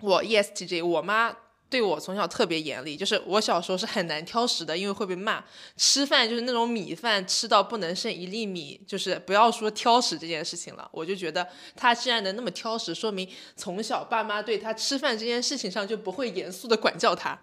[0.00, 1.36] 我 ESTJ，我妈。
[1.68, 5.44] 对我从小特别严厉，就是我小时候是很难挑食的，因为会被骂。
[5.76, 10.88] 吃饭就是那种米饭吃到不能剩一粒米，就是不要说挑食这件事情了。
[10.92, 17.36] 我就觉得他既然能那么挑食，说明从小爸妈对他吃饭这件事情上就不会严肃的管教他。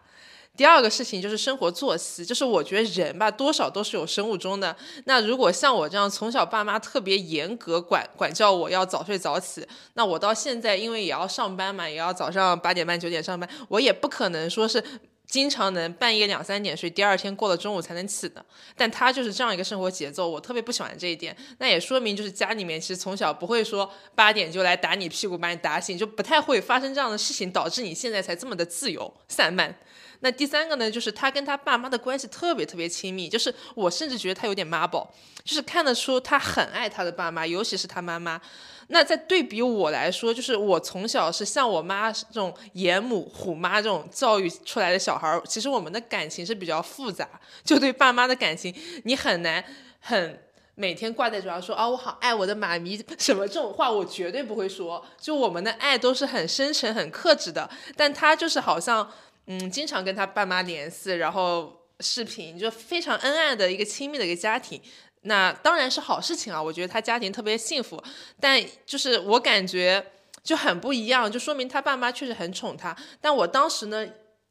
[0.55, 4.75] 第二个事情就是生活作息，就是我觉得人吧，多少都是有生物钟的。
[5.05, 14.83] 那如果像我这样从小爸妈特别严格管管教我要早睡早起，那我到现在因为也要上班嘛，也要早上八点半九点上班，我也不可能说是
[15.25, 18.45] 经常能半夜两三点睡，第二天过了中午才能起的。
[18.77, 21.35] 但他就是这样一个生活节奏，我特别不喜欢这一点。
[21.57, 29.75] 那也说明就是家里面其实从小不会说八点就来打你屁股把你打醒，就不太会发生这样的事情，导致你现在才这么的自由散漫。
[30.23, 38.39] 那第三个呢，就是他跟他爸妈的关系特别特别亲密，就是我甚至觉得他有点妈宝，就是看得出他很爱他的爸妈，尤其是他妈妈。
[38.87, 47.27] 那在对比我来说，就是我从小是像我妈这种严母虎妈这种教育出来的小孩，其实我们的感情是比较复杂，
[47.65, 49.61] 就对爸妈的感情，你很难
[49.99, 50.41] 很
[50.75, 55.05] 每天挂在嘴上说啊我好爱我的妈咪 什么这种话，我绝对不会说。
[55.19, 59.11] 就我们的爱都是很深沉、很克制的，但他就是好像。
[59.47, 64.81] 嗯，经常跟他爸妈联系，然后视频，就非常恩爱的一个亲密的一个家庭，
[65.21, 66.61] 那当然是好事情啊。
[66.61, 68.01] 我觉得他家庭特别幸福，
[68.39, 70.05] 但就是我感觉
[70.43, 72.95] 就很不一样，就说明他爸妈确实很宠他。
[73.21, 74.07] 但我当时呢。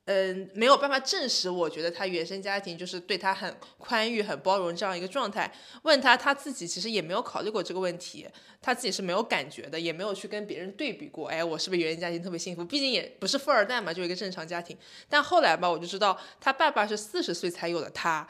[0.07, 1.49] 嗯，没有办法证实。
[1.49, 5.53] 我觉得他原生家庭就是对他很宽裕、很包容这样一个状态。
[5.83, 8.27] 问他，他自己其实也没有考虑过这个问题，
[8.61, 11.29] 他自己是没有感觉的，也没有去跟别人对比过。
[11.29, 12.65] 哎，我是不是原生家庭特别幸福？
[12.65, 14.77] 毕竟也不是富二代嘛，就一个正常家庭。
[15.09, 18.27] 但后来吧，我就知道他爸爸是四十岁才有的他，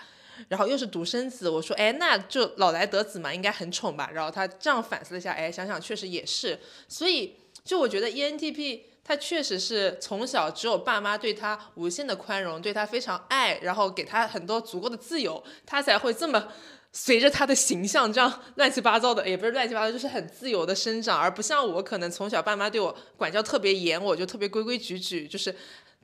[0.49, 1.49] 然后又是独生子。
[1.49, 4.11] 我说，哎，那就老来得子嘛，应该很宠吧？
[4.13, 6.61] 然后他这样反思了一下，哎，想想确实也是。
[6.87, 8.92] 所以，就我觉得 ENTP。
[9.05, 16.49] 他确实是从小只有爸妈对他无限的宽容，对他非常爱，然后给他很多足够的自由，他才会这么
[16.93, 25.55] 随着他的形象这样 乱七八糟的，也不是乱七八糟，就是很自由的生长，而不像我可能从小爸妈对我管教特别严，我就特别规规矩矩，就是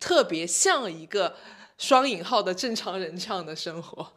[0.01, 1.37] 特别像一个
[1.77, 4.13] 双引号的正常人这样的生活。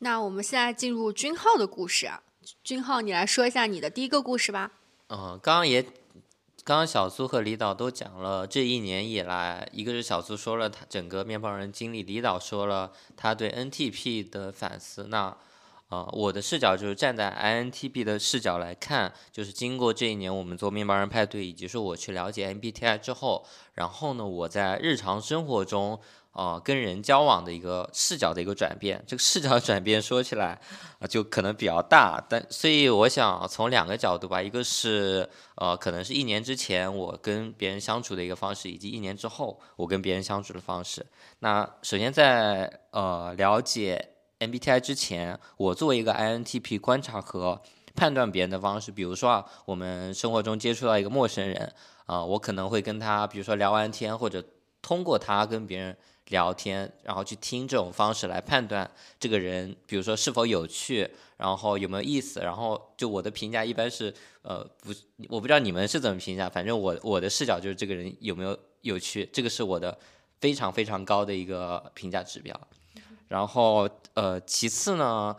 [0.00, 2.22] 那我们现在进入君浩的故事啊，
[2.62, 4.72] 君浩，你来说一下你的第一个故事吧。
[5.08, 5.84] 嗯，刚刚也，
[6.68, 15.06] 刚刚小苏和李导都讲了这一年以来，一个是小苏说了他整个面包人经历，李导说了他对 NTP 的反思。
[15.08, 15.34] 那，
[15.88, 25.98] 呃，我的视角就是站在 INTP 的视角来看，就是经过这一年我们做面包人派对，以及说我去了解 MBTI 之后，然后呢，我在日常生活中。
[26.38, 30.56] 啊，跟人交往的一个视角的一个转变，这个视角转变说起来
[31.00, 41.04] 啊，就可能比较大，但所以我想从两个角度吧，一个是呃，可能是一年之前我跟别人相处的一个方式，以及一年之后我跟别人相处的方式。
[41.40, 47.60] 那首先在呃了解 MBTI 之前，我作为一个 INTP 观察和
[47.96, 51.74] 判断别人的方式，比如说啊，我们生活中接触到一个陌生人
[52.06, 54.44] 啊，我可能会跟他，比如说聊完天，或者
[54.80, 55.96] 通过他跟别人。
[56.28, 61.08] 聊天，然后去听这种方式来判断这个人，比如说是否有趣，
[61.38, 62.40] 然后有没有意思。
[62.40, 64.12] 然后就我的评价一般是，
[64.42, 64.92] 呃，不，
[65.28, 69.98] 我不知道你们是怎么评价，反正我我的视角就是这个人有没有有趣，这个是我的
[70.40, 72.54] 非常非常高的一个评价指标。
[73.28, 75.34] 然后呃，其次呢，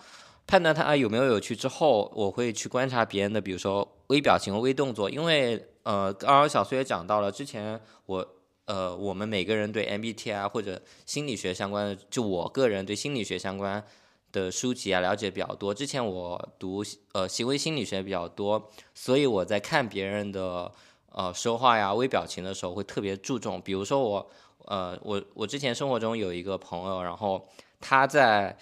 [0.48, 8.36] 判断他有没有有趣之后，我会去观察别人的，比如说微表情和微动作，因为呃，刚刚小苏也讲到了，之前我。
[8.70, 13.84] 呃，我们每个人对 MBTI 或者心理学相关的，就我个人对心理学相关
[14.32, 15.74] 的书籍啊了解比较多。
[15.74, 20.72] 之前我读呃行为心理学比较多，所以我在看别人的
[21.12, 23.60] 呃说话呀、微表情的时候会特别注重。
[23.60, 24.30] 比如说我
[24.66, 27.50] 呃我我之前生活中有一个朋友，然后
[27.80, 28.56] 他在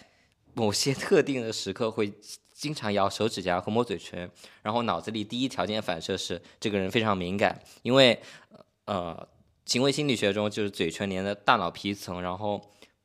[0.54, 2.14] 某些特定的时刻会
[2.54, 4.32] 经常咬手指甲和摸嘴唇，
[4.62, 8.18] 然后脑子里第一条件反射是这个人非常敏感，因为
[8.86, 9.28] 呃。
[9.68, 12.60] 行为心理学中，就是嘴唇连的大脑皮层，然后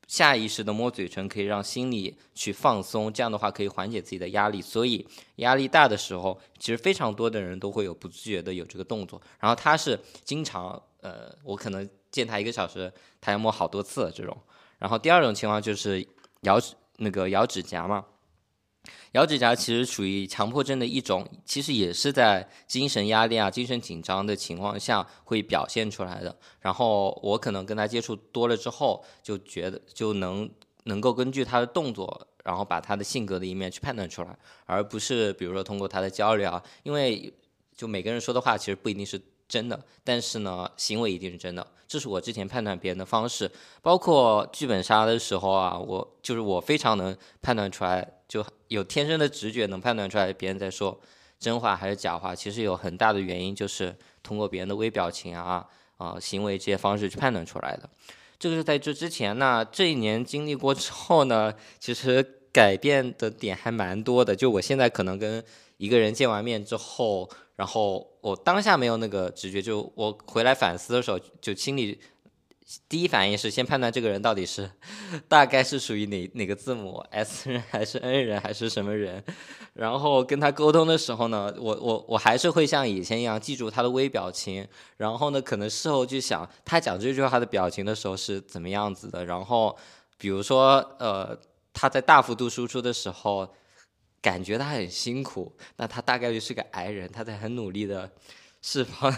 [0.07, 4.61] 下意识的摸嘴唇可以让心理去放松，这样的话可以缓解自己的压力。
[4.61, 5.05] 所以
[5.35, 9.21] 压力大的时候，其实非常多的人都会有不自觉的有这个动作。
[9.39, 14.35] 然后他是经常，呃，我可能见他一个小时，他要摸好多次这种。
[14.79, 16.05] 然后第二种情况就是
[16.41, 16.57] 咬
[16.97, 18.05] 那个咬指甲嘛。
[19.13, 26.35] 咬指甲其实属于强迫症的一种，其实也是在精神压力啊、精神紧张的情况下会表现出来的。
[26.59, 30.49] 然后我可能跟他接触多了之后，就觉得就能
[30.85, 37.31] 能够根据他的动作，然后把他的性格的一面去判断出来，而不是比如说通过他的交流啊，因为
[37.75, 41.65] 就每个人说的话其实不一定是真的，但是呢，行为一定是真的。
[41.87, 43.49] 这是我之前判断别人的方式，
[43.81, 48.19] 包括剧本杀的时候啊，我就是我非常能判断出来。
[48.33, 50.99] 就有天生的直觉，能判断出来别人在说
[51.39, 52.33] 真话还是假话。
[52.33, 55.63] 其实有很大的原因就是通过别人的微表情啊、
[55.97, 57.87] 啊行为这些方式去判断出来的。
[58.39, 64.35] 这个是在这之前，那这一年经历过之后呢，其实改变的点还蛮多的。
[64.35, 65.43] 就我现在可能跟
[65.77, 72.01] 一个人见完面之后，然后我当下没有那个直觉，就我回来反思的时候，就心里。
[72.87, 74.69] 第一反应是先判断这个人到底是
[75.27, 79.23] 大概是属于哪哪个字母 S 人还是 N 人还是什么人，
[79.73, 84.65] 然后跟他沟通的时候呢，我我我还是会像以前一样记住他的微表情，
[84.97, 89.77] 然后呢，可能事后去想他讲这句话的表情的时候是怎么样子的，然后
[90.17, 91.37] 比如说呃
[91.73, 93.53] 他在大幅度输出的时候，
[94.21, 98.09] 感觉他很辛苦，那他大概率是个 I 人，他在很努力的
[98.61, 99.11] 释放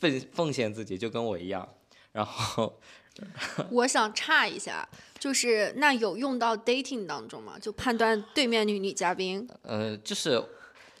[0.00, 1.68] 奉 奉献自己，就跟我一样。
[2.12, 2.80] 然后，
[3.70, 4.88] 我想岔一下，
[5.18, 7.56] 就是那有用到 dating 当中吗？
[7.60, 9.48] 就判断对面女女嘉宾？
[9.62, 10.42] 呃，就是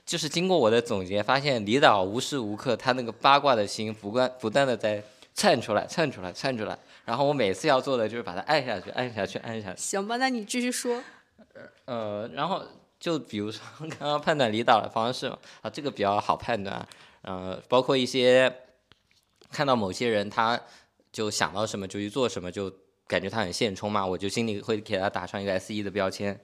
[0.06, 5.02] 就是经过我的总结，发现李导无时无刻他那个八卦的心不断不断的在
[5.34, 6.78] 窜出来，窜出来，窜出来。
[7.04, 9.80] 然后我每次要做的就是把它按下去，按下去，按下去。
[9.80, 11.02] 行吧，那你继续说。
[11.86, 12.62] 呃，然后
[13.00, 16.86] 就比如说刚刚判断李导的方式嘛，啊，这个比较好判断。
[17.22, 18.54] 呃，包括一些
[19.50, 20.60] 看到某些人他。
[21.12, 22.72] 就想到什么就去做什么，就
[23.06, 26.40] 感觉他很现充嘛，我就心里会给他打上一个 S E 的标签，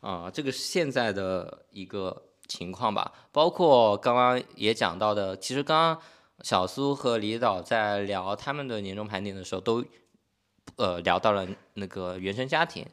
[0.00, 3.12] 啊，这个是现在的一个情况吧。
[3.32, 6.02] 包括刚刚也讲到的，其实刚刚
[6.42, 9.84] 小苏和李导在聊他们的年终盘点的时候，都
[10.76, 12.86] 呃聊到了那个原生家庭。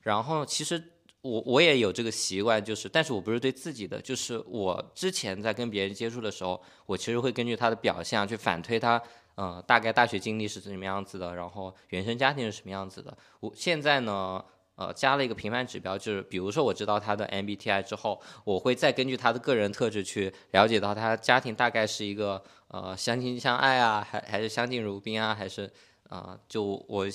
[0.00, 0.82] 然后其实
[1.20, 9.00] 我我也有这个习惯，就是，但是我不是对自己的，就是我之前在跟别人接触的时候，我其实会根据他的表现去反推他，
[9.34, 13.16] 呃，大概大学经历是什么样子的，然后原生家庭是什么样子的。
[13.40, 14.44] 我现在呢，
[14.76, 25.72] 呃，加了一个评判指标，就是比如说我知道他的 MBTI 之后，我会再根据他的个人特质去了解到他家庭大概是一个呃相亲相爱啊，还还是相敬如宾啊，还是
[26.08, 27.06] 啊，就我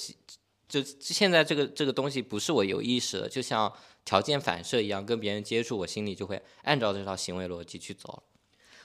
[0.68, 3.72] 就现在这个这个东西不是我有意识的，就像。
[4.08, 8.24] 条件反射一样，跟别人接触，我心里就会按照这套行为逻辑去走。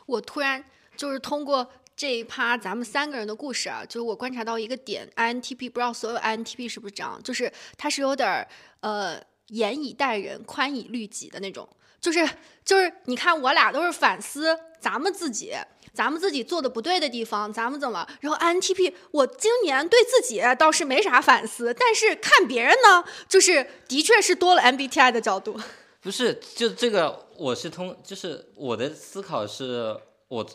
[0.06, 0.64] 我突然
[0.96, 8.46] 就是通过这一趴咱们三个人的故事啊，就是我观察到一个点，INTP 不知道所有 INTP 是不是这样，就是他是有点
[8.80, 11.68] 呃严以待人，宽以律己的那种，
[12.00, 12.28] 就是
[12.64, 15.54] 就是你看我俩都是反思咱们自己。
[15.94, 18.08] 咱们自己做的不对的地方，咱们怎么？
[18.20, 25.60] 然后 INTP，我今年对自己倒是没啥反思，但是看别人呢，就是的确是多了 MBTI 的角度。
[26.00, 29.94] 不是，就这个，我是通，就是我的思考是，
[30.28, 30.48] 我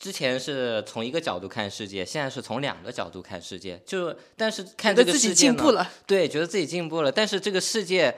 [0.00, 8.16] 之前是从一个角度看世界，现在是从两个角度看世界，就但是看这个世界呢，对，觉得自己进步了，但是这个世界。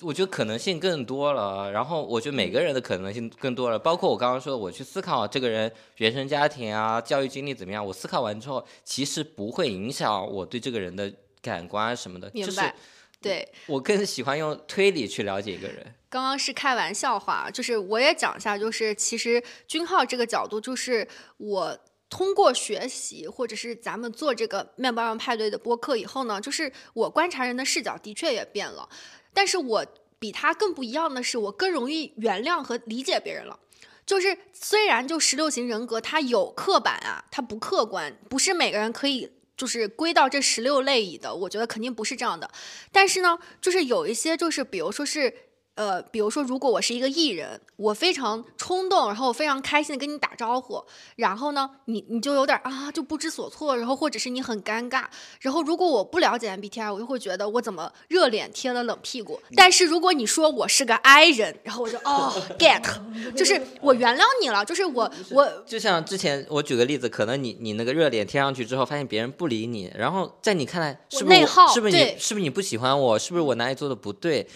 [0.00, 11.12] 我觉得可能性更多了，然后我觉得每个人的可能性更多了，包括我刚刚说的，我去思考这个人原生家庭啊、教育经历怎么样，我思考完之后，其实不会影响我对这个人的
[11.42, 12.30] 感官什么的。
[12.32, 12.72] 明白，
[13.20, 15.94] 对我更喜欢用推理去了解一个人。
[16.08, 21.06] 刚刚是开玩笑话，就是我也讲一下，就是其实君浩这个角度，就是
[21.36, 28.88] 我通过学习或者是咱们做这个面包王派对的播客以后呢，就是我观察人的视角的确也变了。
[29.34, 29.84] 但是我
[30.18, 33.58] 比他更不一样的是，我更容易原谅和理解别人了。
[34.06, 41.34] 就是虽然就十六型人格，它有刻板啊，它不客观，不是每个人可以就是归到这十六类里的。
[41.34, 42.50] 我觉得肯定不是这样的。
[42.90, 45.34] 但是呢，就是有一些，就是比如说是。
[45.78, 55.04] 呃，比如说，如果我是一个艺人，我非常冲动，然后我非常开心的跟你打招呼，然后呢，你你就有点啊，就不知所措，然后或者是你很尴尬，
[55.40, 59.40] 然后如果我不了解 MBTI，我就会觉得我怎么热脸贴了冷屁股。
[59.54, 62.82] 但是如果你说我是个 I 人，然后我就哦 get，
[63.36, 74.48] 就是我原谅你了，就是我我就像之前我举个例子，可能你你那个热脸贴上去之后，发现别人不理你，然后在你看来是不是是不是你是不是你不喜欢我，是不是我哪里做的不对？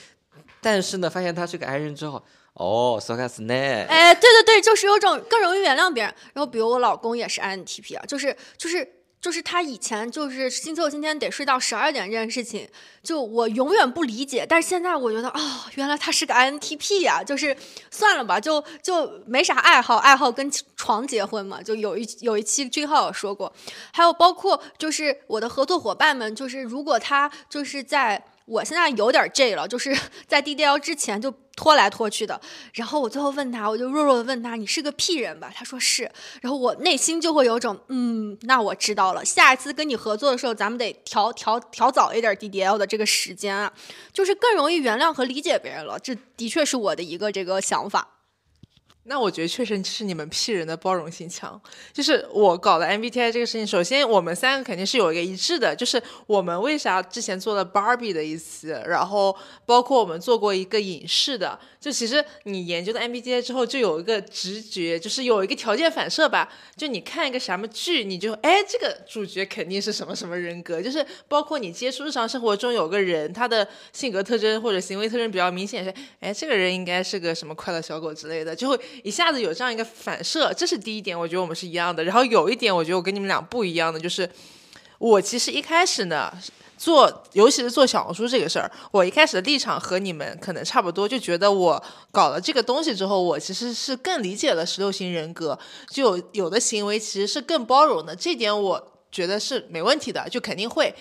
[0.62, 2.22] 但是呢，发现他是个 I 人之后，
[2.54, 6.14] 哦，so that's n 哎，对对对，就是有种更容易原谅别人。
[6.34, 8.88] 然后，比如我老公也是 INTP 啊，就是就是
[9.20, 12.68] 就是他以前就是星期六今天得睡到十二点这件事情，
[13.02, 14.46] 就我永远不理解。
[14.48, 17.56] 但是现在我觉得啊，原来他是个 INTP 呀，就是
[17.90, 21.60] 算了吧，就就没啥爱好，爱好跟床结婚嘛。
[21.60, 23.52] 就有一有一期君浩有说过，
[23.92, 28.22] 还有包括就是我的合作伙伴们，就是如果他就是在。
[28.44, 32.40] 我现在有点 J 了， 就是在 DDL 之前就拖来拖去的。
[32.74, 36.10] 然后我最后问他，我就弱弱的问他：“你是个屁人吧？”他说是。
[36.40, 39.24] 然后我内心就会有种，嗯，那我知道了。
[39.24, 43.72] 下一次跟你合作的时候，咱们得调调调早一点 DDL 的这个时间啊，
[44.12, 45.98] 就是更容易原谅和理解别人了。
[45.98, 48.08] 这的确是我的一个这个想法。
[49.04, 51.60] 那我觉得确实是你们 P 人的包容性强。
[51.92, 59.36] 就是我搞的 MBTI 这个事情，首先我们三个肯定是有一个一致的，就是我们为啥之前做了 Barbie 的一期，然后
[59.66, 61.58] 包括我们做过一个影视的。
[61.80, 66.48] 就其实你研究的 MBTI 之后，就有一个直觉，就是有一个条件反射吧。
[66.76, 70.80] 就你看一个什么剧，你就哎，这个主角肯定是什么什么人格。
[70.80, 80.52] 就是包括你接触日常生活中有个人，他的性格特征或者行为特征比较明显，是哎，这个人应该是个什么快乐小狗之类的，就会一下子有这样一个反射。
[80.52, 82.04] 这是第一点，我觉得我们是一样的。
[82.04, 84.28] 然后有一点，我觉得我跟你们俩不一样的，就是
[84.98, 86.32] 我其实一开始呢。
[86.78, 91.80] 做，尤其是做小红书这个事儿，我一开始的立场和你们可能差不多，就觉得我
[92.10, 95.56] 搞了这个东西之后，我其实是更理解了十六型人格，
[95.88, 100.92] 就有的行为其实是更包容的，这点我觉得是没问题的，就肯定会，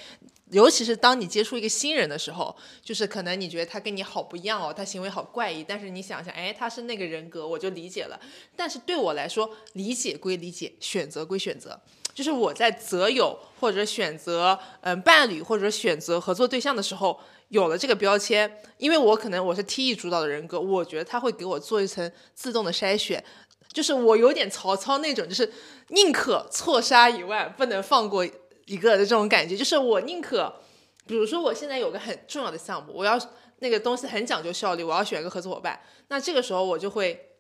[0.52, 8.20] 尤其是当你接触一个新人的时候，就是可能你觉得他跟你好不一样哦，他行为好怪异，但是你想想，哎，他是那个人格，我就理解了。
[8.56, 11.80] 但是对我来说，理解归理解，选择归选择。
[12.14, 23.24] 就是我在择友或者选择嗯伴侣或者选择合作对象的时候，有了这个标签，因为我可能我是 T E 主导的人格，我觉得他会给我做一层自动的筛选，
[23.72, 25.50] 就是我有点曹操那种，就是
[25.88, 28.28] 宁可错杀一万，不能放过
[28.72, 30.54] 一个的这种感觉，就是我宁可，
[31.06, 33.20] 比如说我现在有个很重要的项目，我要
[33.60, 37.32] 那个东西很讲究效率，我要选一个合作伙伴，那这个时候我就会，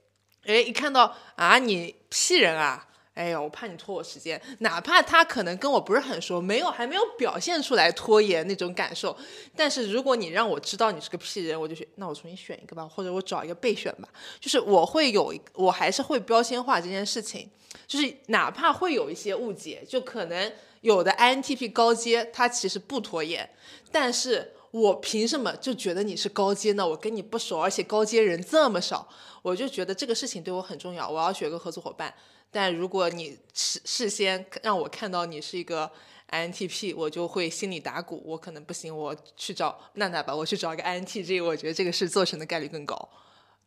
[0.46, 2.88] 哎，一看到啊你 P 人啊。
[3.14, 9.16] 哎呦，我怕你拖我时间，哪怕他可能跟我不是很熟，没有还没有表现出来拖延那种感受，
[9.54, 14.08] 但是如果你让我知道你是个屁人，我就选，那我重新选一个吧，或者我找一个备选吧，
[14.40, 17.50] 就是我会有，我还是会标签化这件事情，
[17.86, 20.52] 就是哪怕会有一些误解，就可能
[20.82, 23.50] 有的 INTP 高阶他其实不拖延，
[23.92, 26.88] 但是我凭什么就觉得你是高阶呢？
[26.88, 29.08] 我跟你不熟，而且高阶人这么少，
[29.42, 32.14] 我就觉得这个事情对我很重要，我要选个合作伙伴。
[32.50, 35.90] 但如果你事事先让我看到你是一个
[36.32, 43.10] INTP，我就会心里打鼓，我可能不行，我去找娜娜吧，我去找一个 INTJ，我觉得这个事做成的概率更高。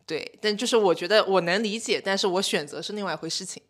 [0.07, 3.63] 对，但就是我觉得我能理解，但是我选择是另外一回事情。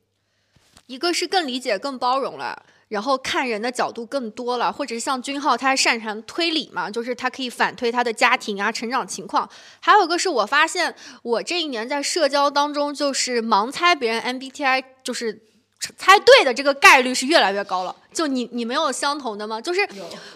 [0.86, 2.66] 一个是更理解、更包容了。
[2.88, 9.48] 然后看人的角度更多了，或者是像君浩，他擅长推理嘛，就是他可以反推他的家庭啊、成长情况。
[9.80, 15.42] 还有一个是我发现，我这一年在社交当中，就是盲猜别人 MBTI，就是。
[15.98, 17.94] 猜对的这个概率是越来越高了。
[18.14, 19.60] 就你你没有相同的吗？
[19.60, 19.86] 就是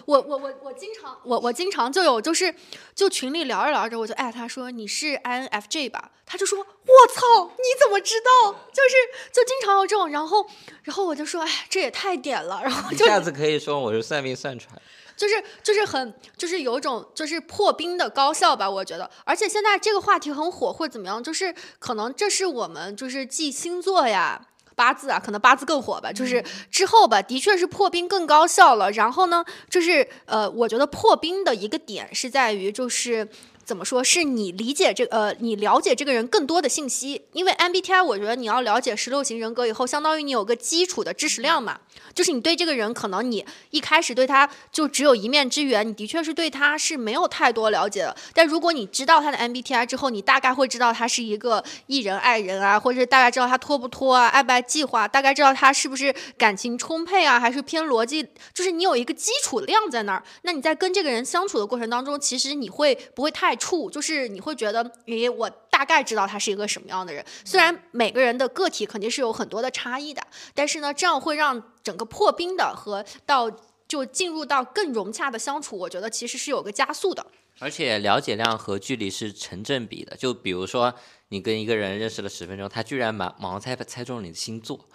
[0.05, 2.53] 我我我我经常我我经常就有就是
[2.93, 6.11] 就群里聊着聊着我就艾特他说你是 INFJ 吧？
[6.25, 6.65] 他就说我
[7.13, 8.51] 操你怎么知道？
[8.51, 8.95] 就是
[9.31, 10.45] 就经常有这种，然后
[10.83, 14.81] 然后我就说哎这也太点了，然后一下子可以说我是算命算出来，
[15.17, 19.09] 就是就是很就是有一种就是破冰的高效吧，我觉得。
[19.25, 24.48] 而且现在这个话题很火，或者怎么样，就是可能这是我们就是记星座呀。
[24.79, 28.89] 八字啊，可能八字更火吧，就是之后吧，的确是破冰更高效了。
[28.91, 33.27] 然后呢，就是呃，我觉得破冰的一个点是在于，就是
[33.69, 37.21] 怎么说，是你理解这呃，你了解这个人更多的信息。
[37.33, 41.79] 因为 MBTI，我觉得你要了解十六型人格以后，相当于你有个基础的知识量嘛。
[42.15, 48.15] 就是你对这个人，可能你一开始对他就只有一面之缘，你的确是对他是没有太多了解的。
[48.33, 60.23] 但如果你知道他的 MBTI 之后，你大概会知道他是一个艺人爱人啊，或者大概知道他拖不拖啊，爱不爱计划，大概知道他是不是感情充沛啊，还是偏逻辑，就是你有一个基础量在那儿。
[60.41, 63.89] 那你在跟这个人相处的过程当中，其实你会不会太怵？
[63.91, 67.23] 就是你会觉得，诶，我大概知道他是一个什么样的人。
[67.45, 71.61] 虽然每个人的个体肯定是有很多的差异的，但是呢，这样会让。
[71.81, 73.49] 整个破冰的和到
[73.87, 77.25] 就进入到更融洽的相处，我觉得其实是有个加速的。
[77.57, 80.15] 而且了解量和距离是成正比的。
[80.15, 80.93] 就比如说，
[81.29, 84.87] 你跟一个人认识了十分钟，他居然盲盲猜猜中了你的星座，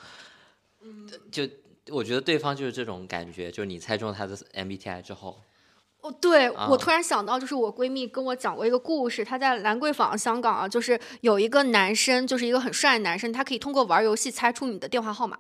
[0.83, 1.49] 嗯，就
[1.89, 5.41] 我觉得对方就是这种感觉，就是你猜中他的 MBTI 之后。
[6.05, 15.39] 哦，对我突然想到，就是我闺蜜跟我讲过一个故事，她在兰桂坊香港啊，就是有一个男生，就是一个很帅的男生，他可以通过玩游戏猜出你的电话号码。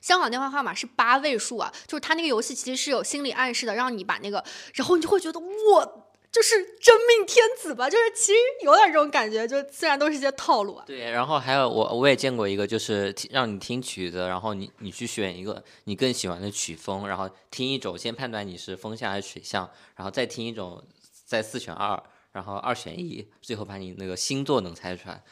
[0.00, 4.42] 香港电话号码是八位数啊，就是他那个游戏其实是有心理暗示的，让你把那个，
[4.74, 10.84] 然后你就会觉得我就是真命天子吧，就是其实有点这种感觉，就虽然都是一些套路啊。
[10.86, 20.82] 对，然后还有我我也见过一个，就是让你听曲子，然后你你去选一个你更喜欢的曲风，然后听一种先判断你是风向还是水向，然后再听一种
[21.26, 22.00] 再四选二，
[22.32, 25.22] 然后二选一，最后把你那个星座能猜出来，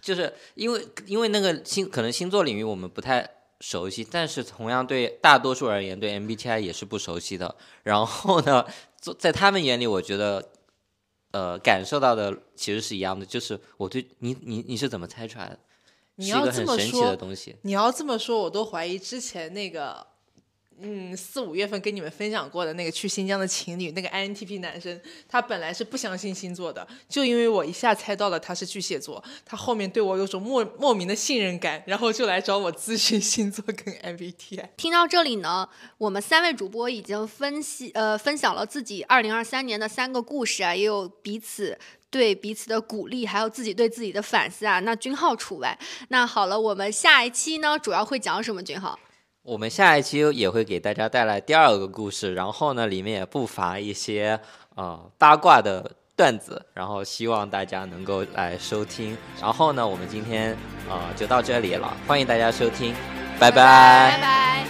[0.00, 3.28] 就是因为因为那个星可能星座领域我们不太。
[3.62, 7.56] 熟悉，但是同样对大多数而言，对 MBTI 也是不熟悉的。
[7.82, 8.64] 然后呢，
[9.18, 10.50] 在他们眼里，我觉得，
[11.32, 15.58] 呃，感受到的其实是一样的，就是我对你，你你是怎么猜出来的？
[16.16, 17.16] 你要这么说，
[17.62, 20.09] 你要这么说，我都怀疑之前那个。
[20.82, 34.70] 嗯，四五月份跟你们分享过的那个去新疆的情侣，那个 INTP 男生，他本来是不相信星座的，就因为我一下猜到了他是巨蟹座，他后面对我有种莫莫名的信任感，然后就来找我咨询星座跟 MBTI。
[34.76, 35.68] 听到这里呢，
[35.98, 41.78] 我们三位主播已经分析呃分享了自己二零二三年的三个故事啊，也有彼此
[42.08, 44.80] 对彼此的鼓励，还有自己对自己的反思啊。
[44.80, 45.78] 那君浩除外。
[46.08, 48.62] 那好了，我们下一期呢，主要会讲什么？
[48.62, 48.98] 君浩？
[49.50, 54.38] 我们下一期也会给大家带来第二个故事，然后呢，里面也不乏一些
[54.76, 59.18] 呃八卦的段子，然后希望大家能够来收听。
[59.40, 60.56] 然后呢，我们今天
[60.88, 62.94] 呃就到这里了，欢迎大家收听，
[63.40, 63.56] 拜拜。
[64.12, 64.64] 拜拜。